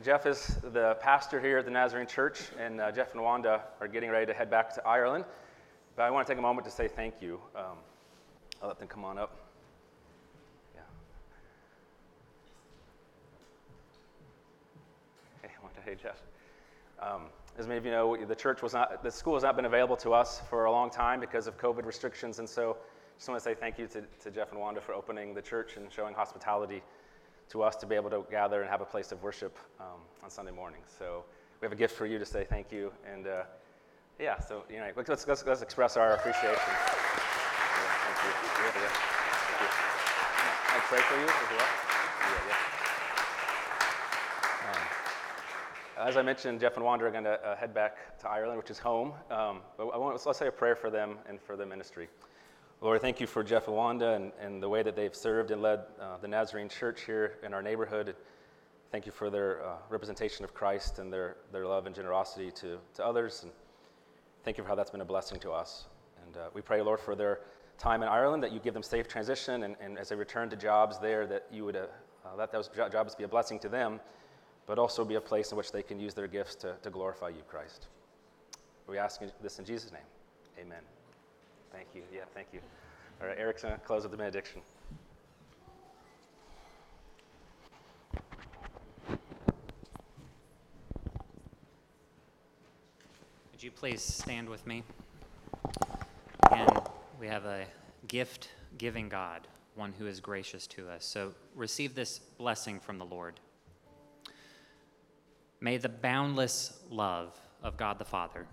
Jeff 0.00 0.26
is 0.26 0.58
the 0.72 0.96
pastor 1.00 1.40
here 1.40 1.58
at 1.58 1.64
the 1.64 1.72
Nazarene 1.72 2.06
Church, 2.06 2.40
and 2.60 2.80
uh, 2.80 2.92
Jeff 2.92 3.14
and 3.14 3.20
Wanda 3.20 3.62
are 3.80 3.88
getting 3.88 4.10
ready 4.10 4.26
to 4.26 4.32
head 4.32 4.48
back 4.48 4.72
to 4.76 4.86
Ireland. 4.86 5.24
But 5.96 6.04
I 6.04 6.10
want 6.12 6.24
to 6.24 6.32
take 6.32 6.38
a 6.38 6.42
moment 6.42 6.64
to 6.66 6.70
say 6.70 6.86
thank 6.86 7.20
you. 7.20 7.40
Um, 7.56 7.78
I'll 8.62 8.68
let 8.68 8.78
them 8.78 8.86
come 8.86 9.04
on 9.04 9.18
up. 9.18 9.36
Yeah. 10.76 10.82
Hey, 15.42 15.48
Wanda. 15.60 15.80
Hey, 15.84 15.96
Jeff. 16.00 16.22
Um, 17.02 17.22
as 17.58 17.66
many 17.66 17.78
of 17.78 17.84
you 17.84 17.90
know, 17.90 18.24
the 18.24 18.36
church 18.36 18.62
was 18.62 18.72
not, 18.72 19.02
the 19.02 19.10
school 19.10 19.34
has 19.34 19.42
not 19.42 19.56
been 19.56 19.64
available 19.64 19.96
to 19.96 20.12
us 20.14 20.40
for 20.48 20.66
a 20.66 20.70
long 20.70 20.90
time 20.90 21.18
because 21.18 21.48
of 21.48 21.58
COVID 21.58 21.84
restrictions. 21.84 22.38
And 22.38 22.48
so 22.48 22.76
just 23.16 23.28
want 23.28 23.40
to 23.40 23.44
say 23.44 23.54
thank 23.54 23.78
you 23.78 23.86
to, 23.86 24.02
to 24.22 24.30
Jeff 24.30 24.50
and 24.52 24.60
Wanda 24.60 24.80
for 24.80 24.94
opening 24.94 25.34
the 25.34 25.42
church 25.42 25.76
and 25.76 25.92
showing 25.92 26.14
hospitality 26.14 26.82
to 27.50 27.62
us 27.62 27.76
to 27.76 27.86
be 27.86 27.94
able 27.94 28.10
to 28.10 28.24
gather 28.30 28.60
and 28.62 28.70
have 28.70 28.80
a 28.80 28.84
place 28.84 29.12
of 29.12 29.22
worship 29.22 29.56
um, 29.80 30.00
on 30.22 30.30
Sunday 30.30 30.52
mornings. 30.52 30.86
So 30.98 31.24
we 31.60 31.66
have 31.66 31.72
a 31.72 31.76
gift 31.76 31.94
for 31.94 32.06
you 32.06 32.18
to 32.18 32.26
say 32.26 32.44
thank 32.44 32.72
you. 32.72 32.92
And 33.12 33.26
uh, 33.26 33.44
yeah, 34.18 34.38
so 34.38 34.64
you 34.70 34.78
know, 34.78 34.90
let's, 34.96 35.26
let's, 35.26 35.44
let's 35.46 35.62
express 35.62 35.96
our 35.96 36.12
appreciation. 36.14 36.54
Yeah, 36.56 36.76
thank 38.04 38.18
you. 38.24 38.30
Yeah, 38.64 38.82
yeah. 38.82 38.90
Thank 39.44 39.60
you. 39.60 39.68
Can 40.66 40.76
I 40.76 40.82
pray 40.86 41.00
for 41.00 41.16
you 41.16 41.24
as 41.24 41.50
well? 41.50 41.58
Yeah, 41.58 42.48
yeah. 42.48 42.74
As 45.96 46.16
I 46.16 46.22
mentioned, 46.22 46.60
Jeff 46.60 46.76
and 46.76 46.84
Wanda 46.84 47.04
are 47.06 47.10
going 47.10 47.24
to 47.24 47.40
uh, 47.46 47.56
head 47.56 47.72
back 47.72 48.18
to 48.18 48.28
Ireland, 48.28 48.58
which 48.58 48.68
is 48.68 48.80
home. 48.80 49.12
Um, 49.30 49.60
but 49.78 49.86
I 49.88 49.96
want, 49.96 50.20
let's 50.26 50.38
say 50.38 50.48
a 50.48 50.52
prayer 50.52 50.74
for 50.74 50.90
them 50.90 51.18
and 51.28 51.40
for 51.40 51.56
the 51.56 51.64
ministry. 51.64 52.08
Lord, 52.80 53.00
thank 53.00 53.20
you 53.20 53.26
for 53.26 53.42
Jeff 53.42 53.66
and 53.66 53.76
Wanda 53.76 54.14
and, 54.14 54.32
and 54.40 54.62
the 54.62 54.68
way 54.68 54.82
that 54.82 54.94
they've 54.94 55.14
served 55.14 55.50
and 55.50 55.62
led 55.62 55.80
uh, 56.00 56.18
the 56.20 56.28
Nazarene 56.28 56.68
Church 56.68 57.02
here 57.02 57.38
in 57.42 57.54
our 57.54 57.62
neighborhood. 57.62 58.14
Thank 58.92 59.06
you 59.06 59.12
for 59.12 59.30
their 59.30 59.64
uh, 59.64 59.76
representation 59.88 60.44
of 60.44 60.52
Christ 60.52 60.98
and 60.98 61.12
their, 61.12 61.36
their 61.50 61.66
love 61.66 61.86
and 61.86 61.94
generosity 61.94 62.50
to, 62.52 62.78
to 62.94 63.04
others. 63.04 63.42
And 63.42 63.52
thank 64.44 64.58
you 64.58 64.64
for 64.64 64.68
how 64.68 64.74
that's 64.74 64.90
been 64.90 65.00
a 65.00 65.04
blessing 65.04 65.40
to 65.40 65.50
us. 65.50 65.86
And 66.26 66.36
uh, 66.36 66.48
we 66.52 66.60
pray, 66.60 66.82
Lord, 66.82 67.00
for 67.00 67.14
their 67.14 67.40
time 67.78 68.02
in 68.02 68.08
Ireland, 68.08 68.42
that 68.42 68.52
you 68.52 68.60
give 68.60 68.74
them 68.74 68.82
safe 68.82 69.08
transition, 69.08 69.62
and, 69.62 69.76
and 69.80 69.98
as 69.98 70.10
they 70.10 70.16
return 70.16 70.50
to 70.50 70.56
jobs 70.56 70.98
there, 70.98 71.26
that 71.26 71.46
you 71.50 71.64
would 71.64 71.76
uh, 71.76 71.86
uh, 72.24 72.36
let 72.36 72.52
those 72.52 72.68
jo- 72.68 72.88
jobs 72.88 73.14
be 73.14 73.24
a 73.24 73.28
blessing 73.28 73.58
to 73.60 73.68
them 73.68 74.00
but 74.66 74.78
also 74.78 75.04
be 75.04 75.16
a 75.16 75.20
place 75.20 75.50
in 75.50 75.58
which 75.58 75.72
they 75.72 75.82
can 75.82 76.00
use 76.00 76.14
their 76.14 76.26
gifts 76.26 76.54
to, 76.56 76.74
to 76.82 76.90
glorify 76.90 77.28
you, 77.28 77.42
Christ. 77.48 77.88
We 78.86 78.98
ask 78.98 79.20
this 79.42 79.58
in 79.58 79.64
Jesus' 79.64 79.92
name. 79.92 80.02
Amen. 80.58 80.82
Thank 81.74 81.88
you. 81.92 82.02
Yeah, 82.14 82.22
thank 82.34 82.46
you. 82.52 82.60
All 83.20 83.26
right, 83.26 83.36
Eric's 83.36 83.62
going 83.62 83.74
to 83.74 83.80
close 83.80 84.02
with 84.02 84.12
the 84.12 84.16
benediction. 84.16 84.60
Would 93.50 93.60
you 93.60 93.72
please 93.72 94.02
stand 94.02 94.48
with 94.48 94.64
me? 94.68 94.84
Again, 96.52 96.68
we 97.18 97.26
have 97.26 97.44
a 97.44 97.64
gift 98.06 98.50
giving 98.78 99.08
God, 99.08 99.48
one 99.74 99.92
who 99.98 100.06
is 100.06 100.20
gracious 100.20 100.68
to 100.68 100.88
us. 100.88 101.04
So 101.04 101.32
receive 101.56 101.96
this 101.96 102.20
blessing 102.38 102.78
from 102.78 102.98
the 102.98 103.04
Lord. 103.04 103.40
May 105.60 105.78
the 105.78 105.88
boundless 105.88 106.78
love 106.88 107.36
of 107.64 107.76
God 107.76 107.98
the 107.98 108.04
Father, 108.04 108.46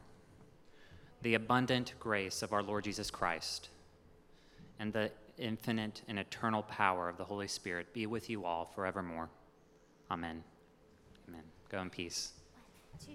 the 1.22 1.36
abundant 1.36 1.94
grace 2.00 2.42
of 2.42 2.54
our 2.54 2.64
Lord 2.64 2.84
Jesus 2.84 3.12
Christ, 3.12 3.70
and 4.80 4.92
the 4.92 5.12
infinite 5.38 6.02
and 6.08 6.20
eternal 6.20 6.64
power 6.64 7.10
of 7.10 7.18
the 7.18 7.24
Holy 7.24 7.48
Spirit 7.48 7.94
be 7.94 8.06
with 8.06 8.30
you 8.30 8.46
all 8.46 8.72
forevermore. 8.76 9.30
Amen. 10.10 10.44
Amen. 11.28 11.44
Go 11.70 11.82
in 11.82 11.90
peace. 11.90 12.34
Two. 13.06 13.14